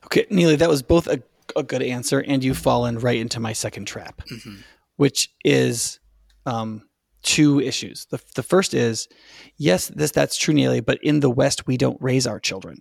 Okay, 0.07 0.27
Neely, 0.31 0.57
that 0.57 0.69
was 0.69 0.83
both 0.83 1.07
a 1.07 1.23
a 1.57 1.63
good 1.63 1.83
answer, 1.83 2.21
and 2.21 2.43
you've 2.43 2.59
fallen 2.59 2.99
right 2.99 3.19
into 3.19 3.41
my 3.41 3.53
second 3.53 3.87
trap, 3.87 4.23
mm-hmm. 4.27 4.57
which 4.97 5.33
is 5.45 6.01
um, 6.47 6.83
two 7.23 7.61
issues. 7.61 8.07
The, 8.07 8.21
the 8.35 8.43
first 8.43 8.75
is, 8.75 9.09
yes, 9.57 9.89
this 9.89 10.11
that's 10.11 10.37
true, 10.37 10.55
Neely, 10.55 10.81
but 10.81 10.99
in 11.03 11.21
the 11.21 11.31
West, 11.31 11.67
we 11.67 11.77
don't 11.77 12.01
raise 12.01 12.27
our 12.27 12.41
children. 12.41 12.81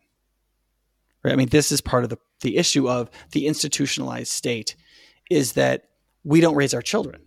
Right? 1.23 1.33
I 1.33 1.35
mean, 1.35 1.49
this 1.49 1.71
is 1.71 1.81
part 1.81 2.03
of 2.03 2.09
the, 2.09 2.17
the 2.41 2.57
issue 2.57 2.89
of 2.89 3.09
the 3.31 3.47
institutionalized 3.47 4.31
state 4.31 4.75
is 5.29 5.53
that 5.53 5.89
we 6.23 6.41
don't 6.41 6.55
raise 6.55 6.73
our 6.73 6.81
children. 6.81 7.21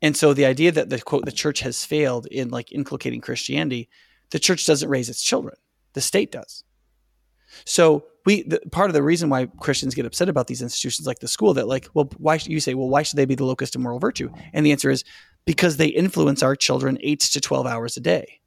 And 0.00 0.16
so 0.16 0.34
the 0.34 0.46
idea 0.46 0.72
that 0.72 0.90
the 0.90 1.00
quote 1.00 1.24
the 1.24 1.32
church 1.32 1.60
has 1.60 1.84
failed 1.84 2.26
in 2.26 2.48
like 2.48 2.72
inculcating 2.72 3.20
Christianity, 3.20 3.88
the 4.30 4.38
church 4.38 4.66
doesn't 4.66 4.88
raise 4.88 5.08
its 5.08 5.22
children. 5.22 5.54
The 5.92 6.00
state 6.00 6.32
does. 6.32 6.64
So 7.64 8.04
we 8.24 8.42
the, 8.42 8.60
part 8.70 8.90
of 8.90 8.94
the 8.94 9.02
reason 9.02 9.28
why 9.28 9.46
Christians 9.60 9.94
get 9.94 10.06
upset 10.06 10.28
about 10.28 10.46
these 10.46 10.62
institutions 10.62 11.06
like 11.06 11.18
the 11.18 11.28
school 11.28 11.54
that 11.54 11.68
like 11.68 11.88
well 11.94 12.10
why 12.18 12.36
should 12.36 12.52
you 12.52 12.60
say 12.60 12.74
well 12.74 12.88
why 12.88 13.02
should 13.02 13.16
they 13.16 13.24
be 13.24 13.34
the 13.34 13.44
locus 13.44 13.74
of 13.74 13.80
moral 13.80 13.98
virtue 13.98 14.30
and 14.52 14.64
the 14.64 14.72
answer 14.72 14.90
is 14.90 15.04
because 15.44 15.76
they 15.76 15.88
influence 15.88 16.42
our 16.42 16.54
children 16.54 16.98
8 17.00 17.20
to 17.20 17.40
12 17.40 17.66
hours 17.66 17.96
a 17.96 18.00
day 18.00 18.40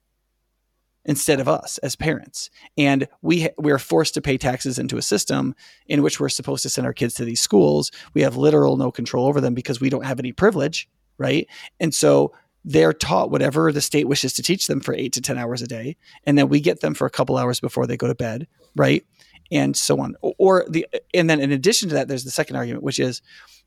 instead 1.06 1.40
of 1.40 1.48
us 1.48 1.78
as 1.80 1.96
parents. 1.96 2.50
And 2.78 3.08
we 3.22 3.50
we're 3.58 3.80
forced 3.80 4.16
to 4.16 4.22
pay 4.22 4.38
taxes 4.38 4.80
into 4.80 4.98
a 4.98 5.02
system 5.02 5.56
in 5.88 6.02
which 6.02 6.20
we're 6.20 6.30
supposed 6.30 6.64
to 6.64 6.70
send 6.70 6.88
our 6.88 6.94
kids 6.94 7.14
to 7.16 7.26
these 7.26 7.42
schools. 7.42 7.92
We 8.14 8.22
have 8.24 8.36
literal 8.36 8.76
no 8.78 8.92
control 8.92 9.28
over 9.28 9.40
them 9.40 9.54
because 9.54 9.80
we 9.80 9.90
don't 9.90 10.06
have 10.06 10.20
any 10.20 10.32
privilege, 10.32 10.90
right? 11.18 11.48
And 11.80 11.94
so 11.94 12.34
they're 12.66 12.94
taught 12.94 13.30
whatever 13.30 13.72
the 13.72 13.80
state 13.80 14.08
wishes 14.08 14.34
to 14.34 14.42
teach 14.42 14.68
them 14.68 14.82
for 14.82 14.94
8 14.94 15.14
to 15.14 15.22
10 15.22 15.38
hours 15.38 15.62
a 15.62 15.68
day, 15.68 15.96
and 16.26 16.38
then 16.38 16.50
we 16.50 16.60
get 16.60 16.82
them 16.82 16.96
for 16.96 17.06
a 17.06 17.12
couple 17.12 17.38
hours 17.38 17.60
before 17.60 17.86
they 17.86 17.96
go 17.96 18.08
to 18.08 18.16
bed, 18.16 18.48
right? 18.76 19.06
And 19.52 19.78
so 19.78 20.02
on. 20.02 20.16
Or 20.22 20.66
the 20.68 20.88
and 21.14 21.30
then 21.30 21.40
in 21.40 21.52
addition 21.52 21.90
to 21.90 21.96
that 21.96 22.08
there's 22.08 22.24
the 22.24 22.32
second 22.32 22.56
argument 22.56 22.84
which 22.84 23.00
is 23.00 23.22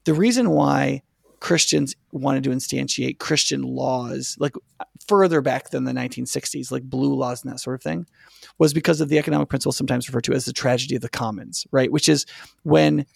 the 0.04 0.12
reason 0.12 0.50
why 0.50 1.02
Christians 1.40 1.94
wanted 2.10 2.42
to 2.44 2.50
instantiate 2.50 3.18
Christian 3.18 3.62
laws, 3.62 4.36
like 4.40 4.54
further 5.06 5.40
back 5.40 5.70
than 5.70 5.84
the 5.84 5.92
1960s, 5.92 6.72
like 6.72 6.82
blue 6.82 7.14
laws 7.14 7.44
and 7.44 7.52
that 7.52 7.60
sort 7.60 7.74
of 7.74 7.82
thing, 7.82 8.06
was 8.58 8.74
because 8.74 9.00
of 9.00 9.08
the 9.08 9.18
economic 9.18 9.48
principle 9.48 9.70
sometimes 9.70 10.08
referred 10.08 10.24
to 10.24 10.32
as 10.32 10.46
the 10.46 10.52
tragedy 10.52 10.96
of 10.96 11.02
the 11.02 11.08
commons, 11.08 11.64
right? 11.70 11.92
Which 11.92 12.08
is 12.08 12.26
when 12.64 13.06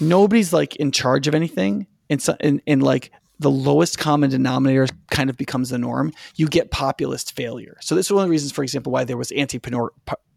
nobody's 0.00 0.52
like 0.52 0.74
in 0.76 0.90
charge 0.90 1.28
of 1.28 1.34
anything, 1.36 1.86
and 2.08 2.20
so, 2.20 2.36
and, 2.40 2.60
and 2.66 2.82
like 2.82 3.12
the 3.40 3.50
lowest 3.50 3.98
common 3.98 4.30
denominator 4.30 4.86
kind 5.10 5.30
of 5.30 5.36
becomes 5.36 5.70
the 5.70 5.78
norm. 5.78 6.12
You 6.36 6.46
get 6.46 6.70
populist 6.70 7.34
failure. 7.34 7.76
So 7.80 7.94
this 7.94 8.06
is 8.06 8.12
one 8.12 8.22
of 8.22 8.28
the 8.28 8.30
reasons, 8.30 8.52
for 8.52 8.62
example, 8.62 8.92
why 8.92 9.04
there 9.04 9.16
was 9.16 9.32
anti 9.32 9.58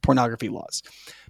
pornography 0.02 0.50
laws 0.50 0.82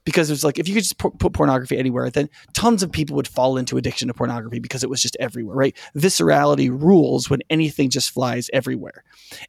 because 0.05 0.29
it 0.29 0.33
was 0.33 0.43
like 0.43 0.59
if 0.59 0.67
you 0.67 0.73
could 0.73 0.83
just 0.83 0.97
put 0.97 1.33
pornography 1.33 1.77
anywhere, 1.77 2.09
then 2.09 2.29
tons 2.53 2.83
of 2.83 2.91
people 2.91 3.15
would 3.15 3.27
fall 3.27 3.57
into 3.57 3.77
addiction 3.77 4.07
to 4.07 4.13
pornography 4.13 4.59
because 4.59 4.83
it 4.83 4.89
was 4.89 5.01
just 5.01 5.15
everywhere, 5.19 5.55
right? 5.55 5.77
Viscerality 5.95 6.69
rules 6.69 7.29
when 7.29 7.39
anything 7.49 7.89
just 7.89 8.11
flies 8.11 8.49
everywhere, 8.53 9.03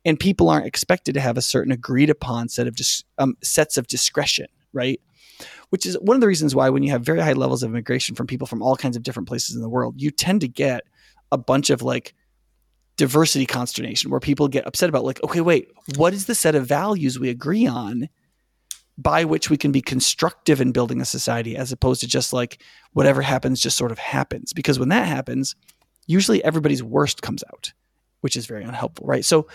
and 0.04 0.18
people 0.18 0.48
aren't 0.48 0.66
expected 0.66 1.14
to 1.14 1.20
have 1.20 1.36
a 1.36 1.42
certain 1.42 1.72
agreed 1.72 2.10
upon 2.10 2.48
set 2.48 2.66
of 2.66 2.74
just 2.74 3.04
um, 3.18 3.36
sets 3.42 3.76
of 3.76 3.86
discretion, 3.86 4.46
right? 4.72 5.00
Which 5.70 5.86
is 5.86 5.98
one 6.00 6.16
of 6.16 6.20
the 6.20 6.28
reasons 6.28 6.54
why 6.54 6.70
when 6.70 6.84
you 6.84 6.90
have 6.90 7.02
very 7.02 7.20
high 7.20 7.32
levels 7.32 7.62
of 7.62 7.70
immigration 7.70 8.14
from 8.14 8.28
people 8.28 8.46
from 8.46 8.62
all 8.62 8.76
kinds 8.76 8.96
of 8.96 9.02
different 9.02 9.28
places 9.28 9.56
in 9.56 9.62
the 9.62 9.68
world, 9.68 9.94
you 10.00 10.10
tend 10.10 10.40
to 10.42 10.48
get 10.48 10.84
a 11.32 11.38
bunch 11.38 11.70
of 11.70 11.82
like 11.82 12.14
diversity 12.96 13.46
consternation 13.46 14.10
where 14.10 14.20
people 14.20 14.46
get 14.46 14.66
upset 14.66 14.88
about 14.88 15.04
like 15.04 15.22
okay 15.24 15.40
wait 15.40 15.68
what 15.96 16.12
is 16.12 16.26
the 16.26 16.34
set 16.34 16.54
of 16.54 16.66
values 16.66 17.18
we 17.18 17.28
agree 17.28 17.66
on 17.66 18.08
by 18.96 19.24
which 19.24 19.50
we 19.50 19.56
can 19.56 19.72
be 19.72 19.80
constructive 19.80 20.60
in 20.60 20.70
building 20.70 21.00
a 21.00 21.04
society 21.04 21.56
as 21.56 21.72
opposed 21.72 22.00
to 22.00 22.06
just 22.06 22.32
like 22.32 22.62
whatever 22.92 23.22
happens 23.22 23.60
just 23.60 23.76
sort 23.76 23.90
of 23.90 23.98
happens? 23.98 24.52
Because 24.52 24.78
when 24.78 24.90
that 24.90 25.08
happens 25.08 25.56
usually 26.06 26.44
everybody's 26.44 26.82
worst 26.82 27.22
comes 27.22 27.42
out 27.52 27.72
which 28.20 28.36
is 28.36 28.46
very 28.46 28.64
unhelpful 28.64 29.06
right? 29.06 29.24
So 29.24 29.46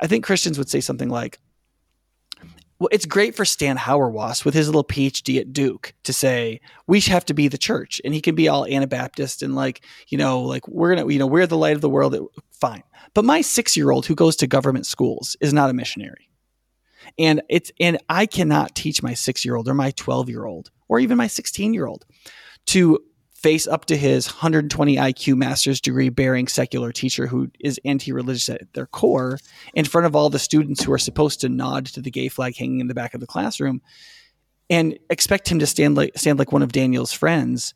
i 0.00 0.06
think 0.06 0.24
christians 0.24 0.58
would 0.58 0.68
say 0.68 0.80
something 0.80 1.08
like 1.08 1.38
well, 2.78 2.88
it's 2.92 3.06
great 3.06 3.34
for 3.34 3.44
Stan 3.44 3.76
Hauerwas 3.76 4.44
with 4.44 4.54
his 4.54 4.68
little 4.68 4.84
PhD 4.84 5.40
at 5.40 5.52
Duke 5.52 5.94
to 6.04 6.12
say 6.12 6.60
we 6.86 7.00
have 7.00 7.24
to 7.26 7.34
be 7.34 7.48
the 7.48 7.58
church, 7.58 8.00
and 8.04 8.12
he 8.12 8.20
can 8.20 8.34
be 8.34 8.48
all 8.48 8.66
Anabaptist 8.66 9.42
and 9.42 9.54
like 9.54 9.82
you 10.08 10.18
know, 10.18 10.42
like 10.42 10.66
we're 10.68 10.94
gonna, 10.94 11.10
you 11.10 11.18
know, 11.18 11.26
we're 11.26 11.46
the 11.46 11.56
light 11.56 11.74
of 11.74 11.80
the 11.80 11.90
world. 11.90 12.16
Fine, 12.52 12.82
but 13.14 13.24
my 13.24 13.40
six-year-old 13.40 14.06
who 14.06 14.14
goes 14.14 14.36
to 14.36 14.46
government 14.46 14.86
schools 14.86 15.36
is 15.40 15.52
not 15.52 15.70
a 15.70 15.74
missionary. 15.74 16.28
And 17.18 17.42
it's 17.48 17.70
and 17.80 17.98
I 18.08 18.26
cannot 18.26 18.74
teach 18.74 19.02
my 19.02 19.12
6-year-old 19.12 19.68
or 19.68 19.74
my 19.74 19.92
12-year-old 19.92 20.70
or 20.88 20.98
even 20.98 21.16
my 21.16 21.28
16-year-old 21.28 22.04
to 22.66 22.98
face 23.36 23.66
up 23.66 23.84
to 23.86 23.96
his 23.96 24.26
120 24.26 24.96
IQ 24.96 25.36
master's 25.36 25.80
degree 25.80 26.08
bearing 26.08 26.48
secular 26.48 26.90
teacher 26.90 27.26
who 27.26 27.50
is 27.60 27.78
anti-religious 27.84 28.48
at 28.48 28.72
their 28.72 28.86
core 28.86 29.38
in 29.74 29.84
front 29.84 30.06
of 30.06 30.16
all 30.16 30.30
the 30.30 30.38
students 30.38 30.82
who 30.82 30.92
are 30.92 30.98
supposed 30.98 31.40
to 31.40 31.48
nod 31.48 31.86
to 31.86 32.00
the 32.00 32.10
gay 32.10 32.28
flag 32.28 32.56
hanging 32.56 32.80
in 32.80 32.88
the 32.88 32.94
back 32.94 33.14
of 33.14 33.20
the 33.20 33.26
classroom 33.26 33.82
and 34.70 34.98
expect 35.10 35.48
him 35.48 35.58
to 35.58 35.66
stand 35.66 35.96
like 35.96 36.16
stand 36.16 36.38
like 36.38 36.52
one 36.52 36.62
of 36.62 36.72
Daniel's 36.72 37.12
friends 37.12 37.74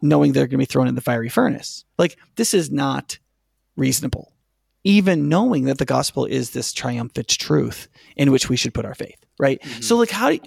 knowing 0.00 0.32
they're 0.32 0.46
going 0.46 0.58
to 0.58 0.58
be 0.58 0.64
thrown 0.64 0.88
in 0.88 0.96
the 0.96 1.00
fiery 1.00 1.28
furnace. 1.28 1.84
Like 1.98 2.16
this 2.36 2.54
is 2.54 2.70
not 2.70 3.18
reasonable 3.76 4.32
even 4.84 5.28
knowing 5.28 5.64
that 5.64 5.78
the 5.78 5.84
gospel 5.84 6.24
is 6.24 6.50
this 6.50 6.72
triumphant 6.72 7.28
truth 7.28 7.88
in 8.16 8.32
which 8.32 8.48
we 8.48 8.56
should 8.56 8.74
put 8.74 8.84
our 8.84 8.94
faith, 8.94 9.24
right? 9.38 9.60
Mm-hmm. 9.60 9.80
So 9.82 9.96
like 9.96 10.10
how 10.10 10.30
do 10.30 10.34
you, 10.36 10.42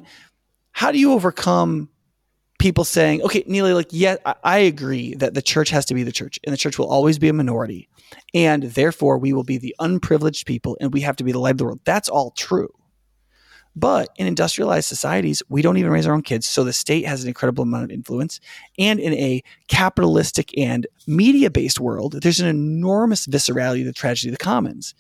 how 0.71 0.91
do 0.91 0.99
you 0.99 1.13
overcome 1.13 1.89
people 2.65 2.83
saying, 2.83 3.21
okay, 3.21 3.43
Neely, 3.45 3.73
like, 3.73 3.89
yeah, 3.91 4.15
I, 4.25 4.33
I 4.43 4.57
agree 4.57 5.13
that 5.17 5.35
the 5.35 5.41
church 5.43 5.69
has 5.69 5.85
to 5.85 5.93
be 5.93 6.01
the 6.01 6.11
church 6.11 6.39
and 6.43 6.51
the 6.51 6.57
church 6.57 6.79
will 6.79 6.87
always 6.89 7.19
be 7.19 7.29
a 7.29 7.33
minority. 7.33 7.87
And 8.33 8.63
therefore 8.63 9.19
we 9.19 9.33
will 9.33 9.43
be 9.43 9.59
the 9.59 9.75
unprivileged 9.77 10.47
people 10.47 10.75
and 10.81 10.91
we 10.91 11.01
have 11.01 11.15
to 11.17 11.23
be 11.23 11.31
the 11.31 11.37
light 11.37 11.51
of 11.51 11.57
the 11.59 11.65
world. 11.65 11.81
That's 11.83 12.09
all 12.09 12.31
true. 12.31 12.73
But 13.75 14.09
in 14.15 14.25
industrialized 14.25 14.87
societies, 14.87 15.43
we 15.47 15.61
don't 15.61 15.77
even 15.77 15.91
raise 15.91 16.07
our 16.07 16.13
own 16.15 16.23
kids. 16.23 16.47
So 16.47 16.63
the 16.63 16.73
state 16.73 17.05
has 17.05 17.21
an 17.21 17.27
incredible 17.27 17.61
amount 17.61 17.83
of 17.83 17.91
influence. 17.91 18.39
And 18.79 18.99
in 18.99 19.13
a 19.13 19.43
capitalistic 19.67 20.49
and 20.57 20.87
media 21.05 21.51
based 21.51 21.79
world, 21.79 22.13
there's 22.23 22.39
an 22.39 22.47
enormous 22.47 23.27
viscerality 23.27 23.81
of 23.81 23.85
the 23.85 23.93
tragedy 23.93 24.29
of 24.29 24.39
the 24.39 24.43
commons. 24.43 24.95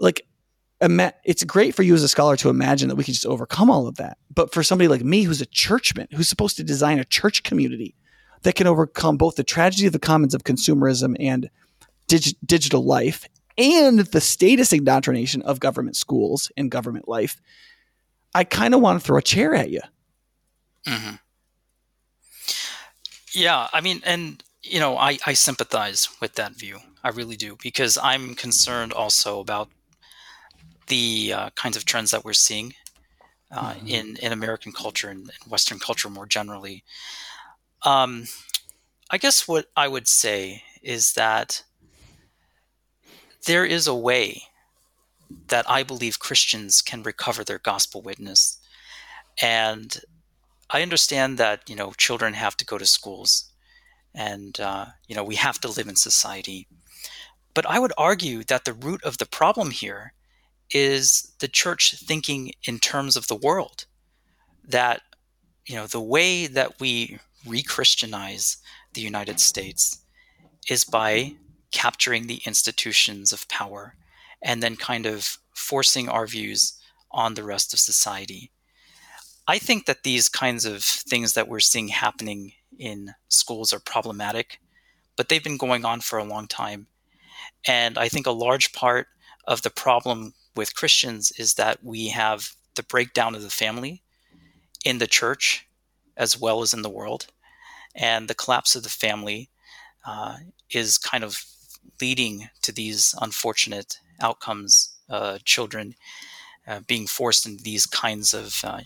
Like, 0.00 0.26
it's 0.80 1.44
great 1.44 1.74
for 1.74 1.82
you 1.82 1.94
as 1.94 2.02
a 2.02 2.08
scholar 2.08 2.36
to 2.36 2.50
imagine 2.50 2.88
that 2.88 2.96
we 2.96 3.04
can 3.04 3.14
just 3.14 3.26
overcome 3.26 3.70
all 3.70 3.86
of 3.86 3.96
that. 3.96 4.18
But 4.32 4.52
for 4.52 4.62
somebody 4.62 4.88
like 4.88 5.02
me, 5.02 5.22
who's 5.22 5.40
a 5.40 5.46
churchman, 5.46 6.08
who's 6.12 6.28
supposed 6.28 6.56
to 6.56 6.64
design 6.64 6.98
a 6.98 7.04
church 7.04 7.42
community 7.42 7.94
that 8.42 8.54
can 8.54 8.66
overcome 8.66 9.16
both 9.16 9.36
the 9.36 9.44
tragedy 9.44 9.86
of 9.86 9.92
the 9.92 9.98
commons 9.98 10.34
of 10.34 10.44
consumerism 10.44 11.16
and 11.18 11.50
dig- 12.06 12.36
digital 12.44 12.84
life 12.84 13.28
and 13.58 13.98
the 13.98 14.20
status 14.20 14.72
indoctrination 14.72 15.42
of 15.42 15.58
government 15.58 15.96
schools 15.96 16.50
and 16.56 16.70
government 16.70 17.08
life, 17.08 17.40
I 18.32 18.44
kind 18.44 18.72
of 18.72 18.80
want 18.80 19.00
to 19.00 19.04
throw 19.04 19.18
a 19.18 19.22
chair 19.22 19.54
at 19.54 19.70
you. 19.70 19.80
Mm-hmm. 20.86 21.16
Yeah, 23.32 23.68
I 23.72 23.80
mean, 23.80 24.00
and 24.04 24.42
you 24.62 24.80
know, 24.80 24.96
I, 24.96 25.18
I 25.26 25.32
sympathize 25.32 26.08
with 26.20 26.34
that 26.34 26.52
view. 26.52 26.78
I 27.02 27.10
really 27.10 27.36
do 27.36 27.56
because 27.62 27.98
I'm 27.98 28.34
concerned 28.34 28.92
also 28.92 29.40
about 29.40 29.68
the 30.88 31.32
uh, 31.32 31.50
kinds 31.50 31.76
of 31.76 31.84
trends 31.84 32.10
that 32.10 32.24
we're 32.24 32.32
seeing 32.32 32.74
uh, 33.50 33.72
mm-hmm. 33.74 33.86
in 33.86 34.16
in 34.16 34.32
American 34.32 34.72
culture 34.72 35.08
and, 35.08 35.30
Western 35.48 35.78
culture 35.78 36.10
more 36.10 36.26
generally. 36.26 36.84
Um, 37.84 38.26
I 39.10 39.18
guess 39.18 39.48
what 39.48 39.66
I 39.76 39.88
would 39.88 40.08
say 40.08 40.62
is 40.82 41.14
that 41.14 41.62
there 43.46 43.64
is 43.64 43.86
a 43.86 43.94
way 43.94 44.42
that 45.48 45.68
I 45.68 45.82
believe 45.82 46.18
Christians 46.18 46.82
can 46.82 47.02
recover 47.02 47.44
their 47.44 47.58
gospel 47.58 48.02
witness. 48.02 48.58
And 49.40 50.00
I 50.70 50.82
understand 50.82 51.38
that 51.38 51.68
you 51.68 51.76
know 51.76 51.92
children 51.96 52.34
have 52.34 52.56
to 52.58 52.64
go 52.64 52.76
to 52.78 52.86
schools, 52.86 53.50
and 54.14 54.58
uh, 54.60 54.86
you 55.06 55.14
know 55.14 55.24
we 55.24 55.36
have 55.36 55.60
to 55.60 55.68
live 55.68 55.88
in 55.88 55.96
society. 55.96 56.66
But 57.54 57.66
I 57.66 57.78
would 57.78 57.92
argue 57.96 58.44
that 58.44 58.64
the 58.64 58.74
root 58.74 59.02
of 59.04 59.18
the 59.18 59.26
problem 59.26 59.70
here 59.70 60.12
is 60.70 61.32
the 61.40 61.48
church 61.48 61.96
thinking 61.98 62.52
in 62.64 62.78
terms 62.78 63.16
of 63.16 63.28
the 63.28 63.36
world. 63.36 63.86
That 64.66 65.02
you 65.66 65.76
know 65.76 65.86
the 65.86 66.00
way 66.00 66.46
that 66.46 66.80
we 66.80 67.18
re-Christianize 67.46 68.58
the 68.94 69.00
United 69.00 69.40
States 69.40 69.98
is 70.68 70.84
by 70.84 71.34
capturing 71.72 72.26
the 72.26 72.40
institutions 72.46 73.32
of 73.32 73.48
power 73.48 73.94
and 74.42 74.62
then 74.62 74.76
kind 74.76 75.06
of 75.06 75.38
forcing 75.54 76.08
our 76.08 76.26
views 76.26 76.74
on 77.10 77.34
the 77.34 77.44
rest 77.44 77.72
of 77.72 77.80
society. 77.80 78.50
I 79.46 79.58
think 79.58 79.86
that 79.86 80.02
these 80.02 80.28
kinds 80.28 80.64
of 80.64 80.82
things 80.82 81.32
that 81.32 81.48
we're 81.48 81.60
seeing 81.60 81.88
happening 81.88 82.52
in 82.78 83.14
schools 83.28 83.72
are 83.72 83.80
problematic, 83.80 84.60
but 85.16 85.28
they've 85.28 85.42
been 85.42 85.56
going 85.56 85.84
on 85.84 86.00
for 86.00 86.18
a 86.18 86.24
long 86.24 86.46
time. 86.46 86.86
And 87.66 87.98
I 87.98 88.08
think 88.08 88.26
a 88.26 88.30
large 88.30 88.72
part 88.72 89.08
of 89.46 89.62
the 89.62 89.70
problem 89.70 90.34
with 90.58 90.74
Christians 90.74 91.32
is 91.38 91.54
that 91.54 91.84
we 91.84 92.08
have 92.08 92.50
the 92.74 92.82
breakdown 92.82 93.36
of 93.36 93.42
the 93.42 93.58
family 93.64 94.02
in 94.84 94.98
the 94.98 95.06
church 95.06 95.66
as 96.16 96.38
well 96.38 96.60
as 96.62 96.74
in 96.74 96.82
the 96.82 96.90
world. 96.90 97.28
And 97.94 98.28
the 98.28 98.34
collapse 98.34 98.74
of 98.74 98.82
the 98.82 98.88
family 98.88 99.50
uh, 100.04 100.38
is 100.70 100.98
kind 100.98 101.22
of 101.22 101.44
leading 102.00 102.50
to 102.62 102.72
these 102.72 103.14
unfortunate 103.22 103.98
outcomes, 104.20 104.96
uh, 105.08 105.38
children 105.44 105.94
uh, 106.66 106.80
being 106.86 107.06
forced 107.06 107.46
into 107.46 107.62
these 107.62 107.86
kinds 107.86 108.34
of 108.34 108.60
uh, 108.64 108.80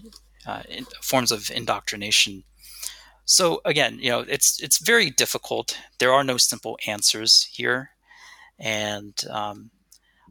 uh, 0.47 0.63
in, 0.69 0.85
forms 1.01 1.33
of 1.33 1.51
indoctrination. 1.51 2.45
So 3.25 3.61
again, 3.65 3.99
you 3.99 4.11
know, 4.11 4.21
it's 4.21 4.63
it's 4.63 4.79
very 4.79 5.09
difficult. 5.11 5.79
There 5.99 6.13
are 6.13 6.25
no 6.25 6.37
simple 6.37 6.79
answers 6.87 7.49
here, 7.51 7.91
and 8.59 9.15
um, 9.31 9.71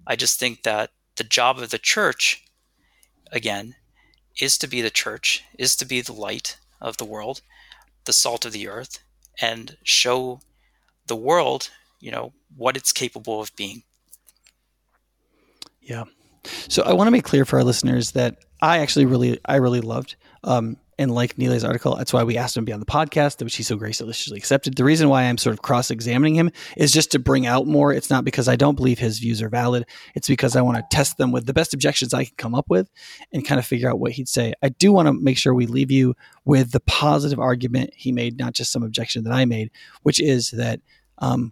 I 0.06 0.16
just 0.16 0.40
think 0.40 0.64
that 0.64 0.92
the 1.18 1.24
job 1.24 1.60
of 1.60 1.70
the 1.70 1.78
church, 1.78 2.44
again, 3.32 3.76
is 4.40 4.58
to 4.58 4.68
be 4.68 4.82
the 4.82 4.90
church, 4.90 5.44
is 5.58 5.76
to 5.78 5.86
be 5.86 6.02
the 6.02 6.14
light 6.14 6.58
of 6.80 6.98
the 6.98 7.06
world, 7.06 7.42
the 8.06 8.14
salt 8.14 8.46
of 8.46 8.54
the 8.54 8.68
earth, 8.68 9.00
and 9.42 9.78
show 9.84 10.42
the 11.08 11.16
world, 11.16 11.70
you 12.00 12.12
know, 12.12 12.34
what 12.56 12.78
it's 12.78 12.92
capable 12.94 13.42
of 13.42 13.56
being. 13.56 13.84
Yeah. 15.82 16.06
So 16.46 16.84
I 16.84 16.94
want 16.94 17.08
to 17.08 17.12
make 17.12 17.24
clear 17.24 17.46
for 17.46 17.58
our 17.58 17.64
listeners 17.64 18.12
that 18.12 18.38
I 18.62 18.80
actually 18.80 19.06
really, 19.06 19.40
I 19.46 19.58
really 19.58 19.82
loved 19.82 20.16
um, 20.44 20.78
and 21.02 21.14
like 21.14 21.38
Nilay's 21.38 21.64
article. 21.64 21.96
That's 21.96 22.14
why 22.14 22.24
we 22.24 22.38
asked 22.38 22.56
him 22.56 22.64
to 22.64 22.70
be 22.70 22.74
on 22.74 22.80
the 22.80 22.86
podcast, 22.86 23.44
which 23.44 23.56
he 23.56 23.64
so 23.64 23.76
graciously 23.76 24.38
accepted. 24.38 24.76
The 24.76 24.84
reason 24.84 25.10
why 25.10 25.24
I'm 25.24 25.38
sort 25.38 25.54
of 25.54 25.62
cross 25.62 25.90
examining 25.90 26.36
him 26.36 26.52
is 26.78 26.92
just 26.92 27.12
to 27.12 27.20
bring 27.20 27.48
out 27.48 27.66
more. 27.66 27.92
It's 27.92 28.10
not 28.10 28.24
because 28.24 28.48
I 28.48 28.56
don't 28.56 28.76
believe 28.76 29.00
his 29.00 29.20
views 29.20 29.42
are 29.42 29.50
valid. 29.50 29.86
It's 30.16 30.28
because 30.28 30.56
I 30.56 30.62
want 30.62 30.78
to 30.78 30.96
test 30.96 31.18
them 31.18 31.32
with 31.32 31.48
the 31.48 31.54
best 31.54 31.74
objections 31.74 32.14
I 32.14 32.26
can 32.26 32.36
come 32.38 32.56
up 32.56 32.70
with 32.70 32.90
and 33.34 33.46
kind 33.46 33.58
of 33.58 33.66
figure 33.66 33.90
out 33.90 34.00
what 34.00 34.12
he'd 34.12 34.30
say. 34.30 34.54
I 34.62 34.70
do 34.70 34.92
want 34.92 35.08
to 35.08 35.14
make 35.14 35.38
sure 35.38 35.54
we 35.54 35.66
leave 35.66 35.92
you 35.92 36.16
with 36.46 36.72
the 36.72 36.82
positive 36.82 37.40
argument 37.40 37.92
he 37.96 38.12
made, 38.12 38.38
not 38.38 38.54
just 38.54 38.72
some 38.72 38.84
objection 38.84 39.24
that 39.24 39.34
I 39.34 39.46
made, 39.46 39.72
which 40.04 40.22
is 40.22 40.52
that 40.52 40.82
um, 41.18 41.52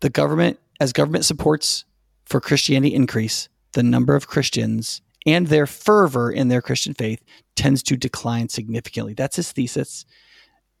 the 0.00 0.10
government, 0.10 0.58
as 0.78 0.92
government 0.92 1.24
supports 1.24 1.84
for 2.26 2.40
Christianity 2.40 2.94
increase, 2.94 3.48
the 3.72 3.82
number 3.82 4.14
of 4.14 4.26
Christians 4.26 5.00
and 5.26 5.46
their 5.46 5.66
fervor 5.66 6.30
in 6.30 6.48
their 6.48 6.62
Christian 6.62 6.94
faith 6.94 7.22
tends 7.56 7.82
to 7.84 7.96
decline 7.96 8.48
significantly. 8.48 9.14
That's 9.14 9.36
his 9.36 9.52
thesis. 9.52 10.06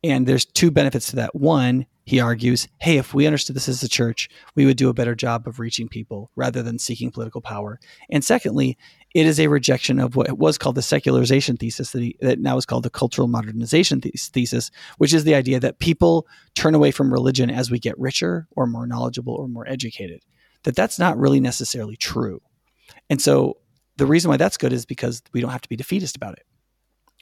And 0.02 0.26
there's 0.26 0.46
two 0.46 0.70
benefits 0.70 1.10
to 1.10 1.16
that. 1.16 1.34
One, 1.34 1.86
he 2.06 2.20
argues, 2.20 2.66
hey, 2.80 2.96
if 2.96 3.12
we 3.12 3.26
understood 3.26 3.54
this 3.54 3.68
as 3.68 3.82
a 3.82 3.88
church, 3.88 4.28
we 4.56 4.64
would 4.64 4.78
do 4.78 4.88
a 4.88 4.94
better 4.94 5.14
job 5.14 5.46
of 5.46 5.60
reaching 5.60 5.88
people 5.88 6.30
rather 6.34 6.62
than 6.62 6.78
seeking 6.78 7.10
political 7.10 7.42
power. 7.42 7.78
And 8.10 8.24
secondly, 8.24 8.78
it 9.14 9.26
is 9.26 9.38
a 9.38 9.48
rejection 9.48 10.00
of 10.00 10.16
what 10.16 10.38
was 10.38 10.56
called 10.56 10.74
the 10.74 10.82
secularization 10.82 11.56
thesis 11.58 11.92
that, 11.92 12.00
he, 12.00 12.16
that 12.20 12.40
now 12.40 12.56
is 12.56 12.64
called 12.64 12.84
the 12.84 12.90
cultural 12.90 13.28
modernization 13.28 14.00
thesis, 14.00 14.70
which 14.98 15.12
is 15.12 15.24
the 15.24 15.34
idea 15.34 15.60
that 15.60 15.78
people 15.78 16.26
turn 16.54 16.74
away 16.74 16.90
from 16.90 17.12
religion 17.12 17.50
as 17.50 17.70
we 17.70 17.78
get 17.78 17.98
richer 17.98 18.48
or 18.52 18.66
more 18.66 18.86
knowledgeable 18.86 19.34
or 19.34 19.48
more 19.48 19.68
educated. 19.68 20.22
That 20.64 20.76
that's 20.76 20.98
not 20.98 21.18
really 21.18 21.40
necessarily 21.40 21.96
true. 21.96 22.40
And 23.08 23.20
so 23.20 23.58
the 24.00 24.06
reason 24.06 24.30
why 24.30 24.38
that's 24.38 24.56
good 24.56 24.72
is 24.72 24.86
because 24.86 25.22
we 25.34 25.42
don't 25.42 25.50
have 25.50 25.60
to 25.60 25.68
be 25.68 25.76
defeatist 25.76 26.16
about 26.16 26.32
it. 26.32 26.46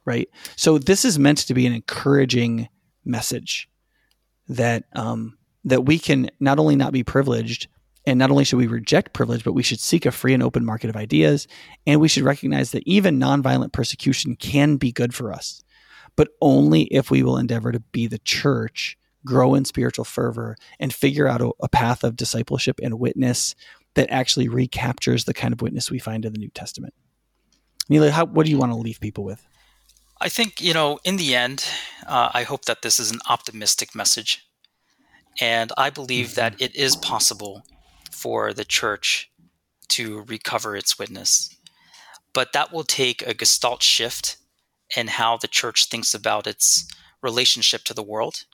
Right. 0.05 0.31
So 0.55 0.79
this 0.79 1.05
is 1.05 1.19
meant 1.19 1.39
to 1.39 1.55
be 1.55 1.67
an 1.67 1.73
encouraging 1.73 2.69
message 3.05 3.69
that 4.49 4.85
um, 4.95 5.37
that 5.65 5.85
we 5.85 5.99
can 5.99 6.31
not 6.39 6.61
only 6.61 6.77
not 6.77 6.93
be 6.93 7.03
privileged, 7.03 7.67
and 8.07 8.17
not 8.17 8.31
only 8.31 8.45
should 8.45 8.59
we 8.59 8.69
reject 8.69 9.13
privilege, 9.13 9.43
but 9.43 9.55
we 9.55 9.65
should 9.65 9.81
seek 9.81 10.07
a 10.07 10.13
free 10.13 10.33
and 10.33 10.43
open 10.43 10.65
market 10.65 10.89
of 10.89 10.97
ideas, 10.97 11.49
and 11.85 12.01
we 12.01 12.09
should 12.09 12.23
recognize 12.23 12.71
that 12.71 12.87
even 12.87 13.19
nonviolent 13.19 13.73
persecution 13.73 14.37
can 14.37 14.77
be 14.77 14.93
good 14.93 15.13
for 15.13 15.33
us, 15.33 15.63
but 16.15 16.29
only 16.41 16.83
if 16.85 17.11
we 17.11 17.25
will 17.25 17.37
endeavor 17.37 17.73
to 17.73 17.81
be 17.81 18.07
the 18.07 18.21
church, 18.21 18.97
grow 19.27 19.55
in 19.55 19.65
spiritual 19.65 20.05
fervor, 20.05 20.57
and 20.79 20.95
figure 20.95 21.27
out 21.27 21.43
a, 21.43 21.51
a 21.61 21.69
path 21.69 22.05
of 22.05 22.17
discipleship 22.17 22.79
and 22.83 23.01
witness 23.01 23.57
that 23.99 24.11
actually 24.11 24.47
recaptures 24.47 25.25
the 25.25 25.35
kind 25.35 25.53
of 25.53 25.61
witness 25.61 25.91
we 25.91 25.99
find 25.99 26.25
in 26.25 26.33
the 26.33 26.39
New 26.39 26.51
Testament. 26.51 26.95
Nilay, 27.91 28.11
how, 28.11 28.27
what 28.27 28.47
do 28.47 28.53
you 28.53 28.57
want 28.57 28.71
to 28.71 28.79
leave 28.79 29.01
people 29.01 29.25
with? 29.25 29.45
I 30.21 30.29
think, 30.29 30.61
you 30.61 30.73
know, 30.73 31.01
in 31.03 31.17
the 31.17 31.35
end, 31.35 31.69
uh, 32.07 32.31
I 32.33 32.45
hope 32.45 32.67
that 32.67 32.83
this 32.83 33.01
is 33.01 33.11
an 33.11 33.19
optimistic 33.29 33.97
message. 33.97 34.47
And 35.41 35.73
I 35.77 35.91
believe 35.91 36.37
that 36.37 36.63
it 36.63 36.77
is 36.77 36.95
possible 36.95 37.65
for 38.13 38.53
the 38.53 38.65
church 38.65 39.33
to 39.89 40.23
recover 40.29 40.77
its 40.77 40.97
witness. 40.97 41.57
But 42.33 42.53
that 42.53 42.73
will 42.73 42.85
take 42.85 43.27
a 43.27 43.35
gestalt 43.35 43.83
shift 43.83 44.37
in 44.97 45.09
how 45.09 45.39
the 45.39 45.49
church 45.49 45.89
thinks 45.89 46.15
about 46.15 46.47
its 46.47 46.89
relationship 47.21 47.83
to 47.87 47.95
the 47.95 48.05
world 48.05 48.45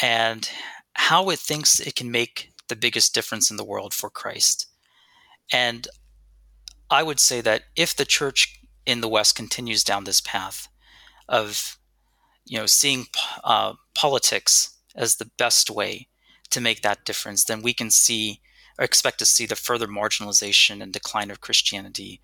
and 0.00 0.48
how 0.92 1.30
it 1.30 1.40
thinks 1.40 1.80
it 1.80 1.96
can 1.96 2.12
make 2.12 2.52
the 2.68 2.76
biggest 2.76 3.14
difference 3.14 3.50
in 3.50 3.56
the 3.56 3.64
world 3.64 3.94
for 3.94 4.10
Christ. 4.10 4.66
And 5.52 5.88
I 6.90 7.02
would 7.02 7.20
say 7.20 7.40
that 7.40 7.64
if 7.76 7.94
the 7.94 8.04
church 8.04 8.60
in 8.84 9.00
the 9.00 9.08
West 9.08 9.34
continues 9.34 9.82
down 9.84 10.04
this 10.04 10.20
path 10.20 10.68
of, 11.28 11.76
you 12.44 12.58
know, 12.58 12.66
seeing 12.66 13.06
uh, 13.44 13.74
politics 13.94 14.76
as 14.94 15.16
the 15.16 15.30
best 15.36 15.70
way 15.70 16.08
to 16.50 16.60
make 16.60 16.82
that 16.82 17.04
difference, 17.04 17.44
then 17.44 17.62
we 17.62 17.74
can 17.74 17.90
see 17.90 18.40
or 18.78 18.84
expect 18.84 19.18
to 19.18 19.26
see 19.26 19.46
the 19.46 19.56
further 19.56 19.86
marginalization 19.86 20.82
and 20.82 20.92
decline 20.92 21.30
of 21.30 21.40
Christianity 21.40 22.20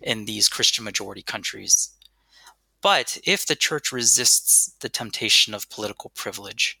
in 0.00 0.24
these 0.24 0.48
Christian 0.48 0.84
majority 0.84 1.22
countries. 1.22 1.90
But 2.80 3.18
if 3.24 3.44
the 3.44 3.56
church 3.56 3.90
resists 3.90 4.72
the 4.80 4.88
temptation 4.88 5.54
of 5.54 5.68
political 5.68 6.10
privilege 6.14 6.80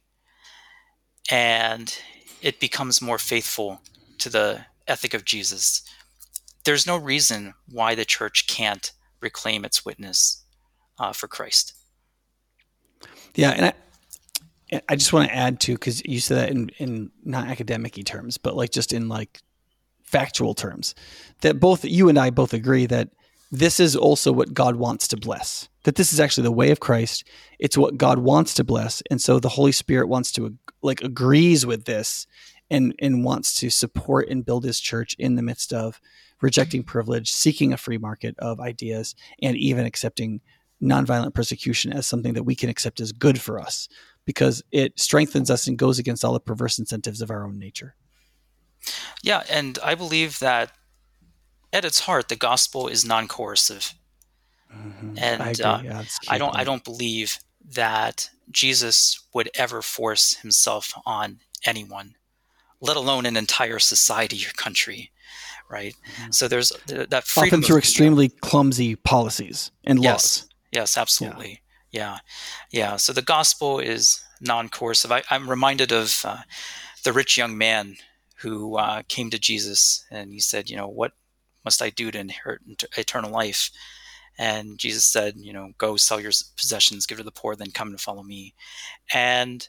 and 1.30 1.94
it 2.42 2.60
becomes 2.60 3.02
more 3.02 3.18
faithful 3.18 3.80
to 4.18 4.28
the 4.28 4.64
ethic 4.86 5.14
of 5.14 5.24
Jesus. 5.24 5.82
There's 6.64 6.86
no 6.86 6.96
reason 6.96 7.54
why 7.70 7.94
the 7.94 8.04
church 8.04 8.46
can't 8.46 8.92
reclaim 9.20 9.64
its 9.64 9.84
witness 9.84 10.44
uh, 10.98 11.12
for 11.12 11.28
Christ. 11.28 11.74
Yeah, 13.34 13.50
and 13.50 13.66
I, 13.66 14.82
I 14.88 14.96
just 14.96 15.12
want 15.12 15.28
to 15.28 15.34
add 15.34 15.60
to 15.60 15.74
because 15.74 16.04
you 16.04 16.20
said 16.20 16.38
that 16.38 16.50
in 16.50 16.70
in 16.78 17.10
not 17.24 17.48
academic 17.48 17.94
terms, 18.04 18.38
but 18.38 18.56
like 18.56 18.70
just 18.70 18.92
in 18.92 19.08
like 19.08 19.40
factual 20.02 20.54
terms, 20.54 20.94
that 21.42 21.60
both 21.60 21.84
you 21.84 22.08
and 22.08 22.18
I 22.18 22.30
both 22.30 22.52
agree 22.52 22.86
that 22.86 23.10
this 23.50 23.80
is 23.80 23.96
also 23.96 24.32
what 24.32 24.54
God 24.54 24.76
wants 24.76 25.08
to 25.08 25.16
bless. 25.16 25.68
That 25.84 25.96
this 25.96 26.12
is 26.12 26.20
actually 26.20 26.44
the 26.44 26.52
way 26.52 26.70
of 26.70 26.80
Christ. 26.80 27.24
It's 27.58 27.78
what 27.78 27.96
God 27.96 28.18
wants 28.18 28.54
to 28.54 28.64
bless, 28.64 29.02
and 29.10 29.20
so 29.20 29.38
the 29.38 29.48
Holy 29.48 29.72
Spirit 29.72 30.08
wants 30.08 30.32
to 30.32 30.56
like 30.82 31.02
agrees 31.02 31.64
with 31.64 31.84
this, 31.84 32.26
and 32.70 32.94
and 32.98 33.24
wants 33.24 33.54
to 33.60 33.70
support 33.70 34.28
and 34.28 34.44
build 34.44 34.64
His 34.64 34.80
church 34.80 35.14
in 35.18 35.36
the 35.36 35.42
midst 35.42 35.72
of 35.72 36.00
rejecting 36.40 36.84
privilege, 36.84 37.32
seeking 37.32 37.72
a 37.72 37.78
free 37.78 37.98
market 37.98 38.34
of 38.38 38.60
ideas, 38.60 39.14
and 39.42 39.56
even 39.56 39.86
accepting 39.86 40.40
nonviolent 40.82 41.34
persecution 41.34 41.92
as 41.92 42.06
something 42.06 42.34
that 42.34 42.44
we 42.44 42.54
can 42.54 42.68
accept 42.68 43.00
as 43.00 43.12
good 43.12 43.40
for 43.40 43.58
us 43.58 43.88
because 44.24 44.62
it 44.70 44.98
strengthens 45.00 45.50
us 45.50 45.66
and 45.66 45.78
goes 45.78 45.98
against 45.98 46.24
all 46.24 46.34
the 46.34 46.40
perverse 46.40 46.78
incentives 46.78 47.20
of 47.22 47.30
our 47.30 47.44
own 47.44 47.58
nature. 47.58 47.96
Yeah, 49.22 49.42
and 49.50 49.78
I 49.82 49.94
believe 49.94 50.38
that 50.38 50.70
at 51.72 51.84
its 51.84 52.00
heart, 52.00 52.28
the 52.28 52.36
gospel 52.36 52.88
is 52.88 53.04
non-coercive, 53.04 53.94
mm-hmm. 54.74 55.14
and 55.18 55.42
I, 55.42 55.50
uh, 55.50 55.82
yeah, 55.82 56.04
I, 56.28 56.38
don't. 56.38 56.56
I 56.56 56.64
don't 56.64 56.84
believe 56.84 57.38
that 57.74 58.30
Jesus 58.50 59.20
would 59.34 59.50
ever 59.54 59.82
force 59.82 60.36
himself 60.36 60.92
on 61.04 61.40
anyone, 61.66 62.14
let 62.80 62.96
alone 62.96 63.26
an 63.26 63.36
entire 63.36 63.78
society 63.78 64.44
or 64.46 64.52
country. 64.56 65.10
Right. 65.70 65.94
Mm-hmm. 65.94 66.30
So 66.30 66.48
there's 66.48 66.72
that 66.86 67.24
freedom 67.24 67.60
often 67.60 67.62
through 67.62 67.76
extremely 67.76 68.30
clumsy 68.30 68.96
policies 68.96 69.70
and 69.84 70.02
yes, 70.02 70.12
laws. 70.12 70.48
Yes, 70.72 70.96
absolutely. 70.96 71.60
Yeah. 71.90 72.18
yeah, 72.72 72.88
yeah. 72.90 72.96
So 72.96 73.12
the 73.12 73.20
gospel 73.20 73.78
is 73.78 74.22
non-coercive. 74.40 75.12
I, 75.12 75.22
am 75.30 75.50
reminded 75.50 75.92
of 75.92 76.22
uh, 76.24 76.38
the 77.04 77.12
rich 77.12 77.36
young 77.36 77.58
man 77.58 77.96
who 78.36 78.78
uh, 78.78 79.02
came 79.08 79.28
to 79.30 79.38
Jesus 79.38 80.06
and 80.10 80.32
he 80.32 80.40
said, 80.40 80.70
you 80.70 80.76
know, 80.76 80.88
what 80.88 81.12
must 81.68 81.82
I 81.82 81.90
do 81.90 82.10
to 82.10 82.18
inherit 82.18 82.62
eternal 82.96 83.30
life? 83.30 83.70
And 84.38 84.78
Jesus 84.78 85.04
said, 85.04 85.34
you 85.36 85.52
know, 85.52 85.72
go 85.76 85.96
sell 85.98 86.18
your 86.18 86.32
possessions, 86.56 87.04
give 87.04 87.18
to 87.18 87.24
the 87.24 87.30
poor, 87.30 87.54
then 87.54 87.72
come 87.72 87.88
and 87.88 88.00
follow 88.00 88.22
me. 88.22 88.54
And 89.12 89.68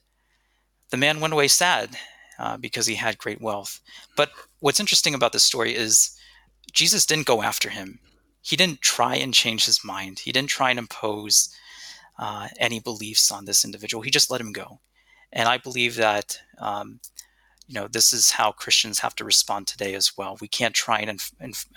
the 0.91 0.97
man 0.97 1.19
went 1.19 1.33
away 1.33 1.49
sad 1.49 1.89
uh, 2.37 2.55
because 2.55 2.85
he 2.85 2.95
had 2.95 3.17
great 3.17 3.41
wealth. 3.41 3.81
But 4.15 4.29
what's 4.61 4.79
interesting 4.79 5.13
about 5.13 5.33
this 5.33 5.43
story 5.43 5.75
is 5.75 6.17
Jesus 6.71 7.05
didn't 7.05 7.25
go 7.25 7.41
after 7.41 7.69
him. 7.69 7.99
He 8.41 8.55
didn't 8.55 8.79
try 8.79 9.15
and 9.15 9.33
change 9.33 9.65
his 9.65 9.83
mind. 9.83 10.19
He 10.19 10.31
didn't 10.31 10.55
try 10.57 10.69
and 10.69 10.79
impose 10.79 11.53
uh, 12.17 12.47
any 12.57 12.79
beliefs 12.79 13.29
on 13.29 13.43
this 13.43 13.65
individual. 13.65 14.03
He 14.03 14.11
just 14.11 14.31
let 14.31 14.39
him 14.39 14.53
go. 14.53 14.79
And 15.33 15.49
I 15.49 15.57
believe 15.57 15.95
that 15.97 16.39
um, 16.59 17.01
you 17.69 17.75
know 17.79 17.87
this 17.87 18.11
is 18.11 18.31
how 18.31 18.51
Christians 18.51 18.99
have 18.99 19.13
to 19.15 19.23
respond 19.23 19.67
today 19.67 19.93
as 19.93 20.17
well. 20.17 20.37
We 20.41 20.47
can't 20.47 20.73
try 20.73 20.99
and 20.99 21.21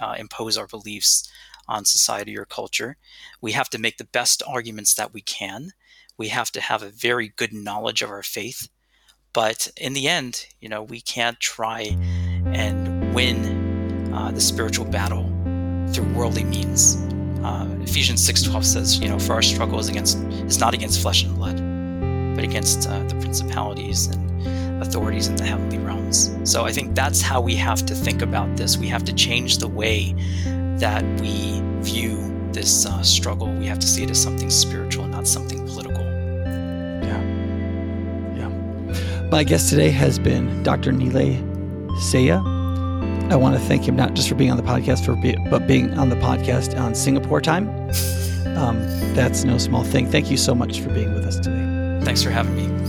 uh, 0.00 0.14
impose 0.18 0.56
our 0.56 0.66
beliefs 0.66 1.30
on 1.68 1.84
society 1.84 2.36
or 2.36 2.46
culture. 2.46 2.96
We 3.42 3.52
have 3.52 3.68
to 3.70 3.78
make 3.78 3.98
the 3.98 4.04
best 4.04 4.42
arguments 4.46 4.94
that 4.94 5.12
we 5.12 5.20
can. 5.20 5.72
We 6.16 6.28
have 6.28 6.50
to 6.52 6.60
have 6.62 6.82
a 6.82 6.88
very 6.88 7.28
good 7.36 7.52
knowledge 7.52 8.00
of 8.00 8.10
our 8.10 8.22
faith. 8.22 8.68
But 9.34 9.68
in 9.76 9.92
the 9.92 10.08
end, 10.08 10.46
you 10.60 10.68
know, 10.68 10.82
we 10.82 11.00
can't 11.00 11.38
try 11.40 11.96
and 12.46 13.14
win 13.14 14.14
uh, 14.14 14.30
the 14.30 14.40
spiritual 14.40 14.86
battle 14.86 15.24
through 15.92 16.10
worldly 16.14 16.44
means. 16.44 16.96
Uh, 17.44 17.68
Ephesians 17.82 18.24
six 18.24 18.42
twelve 18.42 18.64
says, 18.64 18.98
you 18.98 19.08
know, 19.08 19.18
for 19.18 19.34
our 19.34 19.42
struggle 19.42 19.78
is 19.78 19.90
against 19.90 20.16
is 20.48 20.58
not 20.58 20.72
against 20.72 21.02
flesh 21.02 21.22
and 21.22 21.34
blood, 21.36 21.56
but 22.34 22.44
against 22.44 22.88
uh, 22.88 22.98
the 23.08 23.14
principalities 23.16 24.06
and 24.06 24.31
authorities 24.82 25.28
in 25.28 25.36
the 25.36 25.44
heavenly 25.44 25.78
realms. 25.78 26.36
So 26.44 26.64
I 26.64 26.72
think 26.72 26.94
that's 26.94 27.20
how 27.20 27.40
we 27.40 27.54
have 27.56 27.84
to 27.86 27.94
think 27.94 28.22
about 28.22 28.56
this. 28.56 28.76
We 28.76 28.88
have 28.88 29.04
to 29.04 29.12
change 29.12 29.58
the 29.58 29.68
way 29.68 30.14
that 30.78 31.04
we 31.20 31.60
view 31.80 32.18
this 32.52 32.86
uh, 32.86 33.02
struggle. 33.02 33.52
We 33.54 33.66
have 33.66 33.78
to 33.78 33.86
see 33.86 34.02
it 34.02 34.10
as 34.10 34.22
something 34.22 34.50
spiritual, 34.50 35.06
not 35.06 35.26
something 35.26 35.66
political. 35.66 36.04
Yeah. 36.04 37.22
Yeah. 38.36 39.28
My 39.30 39.44
guest 39.44 39.70
today 39.70 39.90
has 39.90 40.18
been 40.18 40.62
Dr. 40.62 40.92
Nilay 40.92 41.40
Saiya. 41.98 42.52
I 43.32 43.36
want 43.36 43.54
to 43.56 43.60
thank 43.62 43.88
him 43.88 43.96
not 43.96 44.12
just 44.14 44.28
for 44.28 44.34
being 44.34 44.50
on 44.50 44.58
the 44.58 44.62
podcast, 44.62 45.06
for 45.06 45.16
be, 45.16 45.34
but 45.48 45.66
being 45.66 45.98
on 45.98 46.10
the 46.10 46.16
podcast 46.16 46.78
on 46.78 46.94
Singapore 46.94 47.40
time. 47.40 47.90
Um, 48.52 48.80
that's 49.14 49.44
no 49.44 49.56
small 49.56 49.82
thing. 49.82 50.10
Thank 50.10 50.30
you 50.30 50.36
so 50.36 50.54
much 50.54 50.80
for 50.80 50.90
being 50.90 51.14
with 51.14 51.24
us 51.24 51.36
today. 51.38 52.04
Thanks 52.04 52.22
for 52.22 52.28
having 52.30 52.54
me. 52.54 52.81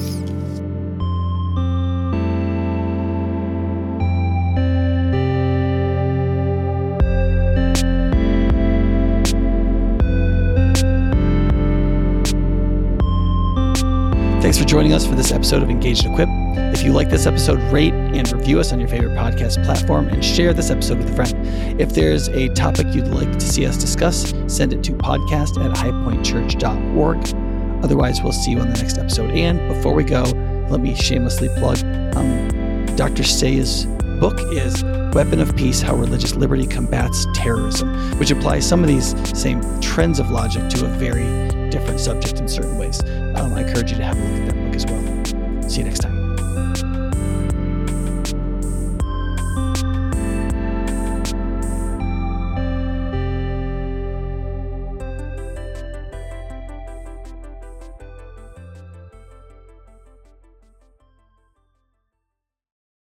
Joining 14.73 14.93
us 14.93 15.05
for 15.05 15.13
this 15.13 15.31
episode 15.31 15.61
of 15.61 15.69
Engaged 15.69 16.03
Equip. 16.03 16.27
If 16.73 16.81
you 16.81 16.93
like 16.93 17.07
this 17.07 17.27
episode, 17.27 17.59
rate 17.71 17.93
and 17.93 18.31
review 18.31 18.59
us 18.59 18.73
on 18.73 18.79
your 18.79 18.89
favorite 18.89 19.15
podcast 19.15 19.63
platform 19.63 20.07
and 20.07 20.25
share 20.25 20.51
this 20.51 20.71
episode 20.71 20.97
with 20.97 21.11
a 21.11 21.15
friend. 21.15 21.79
If 21.79 21.93
there's 21.93 22.27
a 22.29 22.49
topic 22.55 22.87
you'd 22.87 23.09
like 23.09 23.31
to 23.33 23.39
see 23.39 23.67
us 23.67 23.77
discuss, 23.77 24.33
send 24.47 24.73
it 24.73 24.83
to 24.85 24.93
podcast 24.93 25.63
at 25.63 25.77
highpointchurch.org. 25.77 27.83
Otherwise, 27.83 28.23
we'll 28.23 28.31
see 28.31 28.49
you 28.49 28.61
on 28.61 28.71
the 28.71 28.79
next 28.79 28.97
episode. 28.97 29.29
And 29.29 29.59
before 29.75 29.93
we 29.93 30.03
go, 30.03 30.23
let 30.71 30.79
me 30.79 30.95
shamelessly 30.95 31.49
plug 31.49 31.77
um, 32.15 32.47
Dr. 32.95 33.21
Saiya's 33.21 33.85
book 34.19 34.39
is 34.53 34.83
Weapon 35.13 35.39
of 35.39 35.55
Peace 35.55 35.83
How 35.83 35.95
Religious 35.95 36.33
Liberty 36.33 36.65
Combats 36.65 37.27
Terrorism, 37.35 37.93
which 38.17 38.31
applies 38.31 38.67
some 38.67 38.81
of 38.81 38.87
these 38.87 39.13
same 39.39 39.61
trends 39.81 40.17
of 40.17 40.31
logic 40.31 40.67
to 40.71 40.85
a 40.85 40.89
very 40.89 41.47
different 41.69 41.99
subject 41.99 42.39
in 42.39 42.47
certain 42.47 42.79
ways. 42.79 43.03
Um, 43.35 43.53
I 43.53 43.61
encourage 43.61 43.91
you 43.91 43.97
to 43.97 44.03
have 44.03 44.17
a 44.17 44.19
look 44.19 44.41
at 44.41 44.55
that 44.55 44.62
as 44.75 44.85
well. 44.85 45.69
See 45.69 45.79
you 45.79 45.85
next 45.85 45.99
time. 45.99 46.22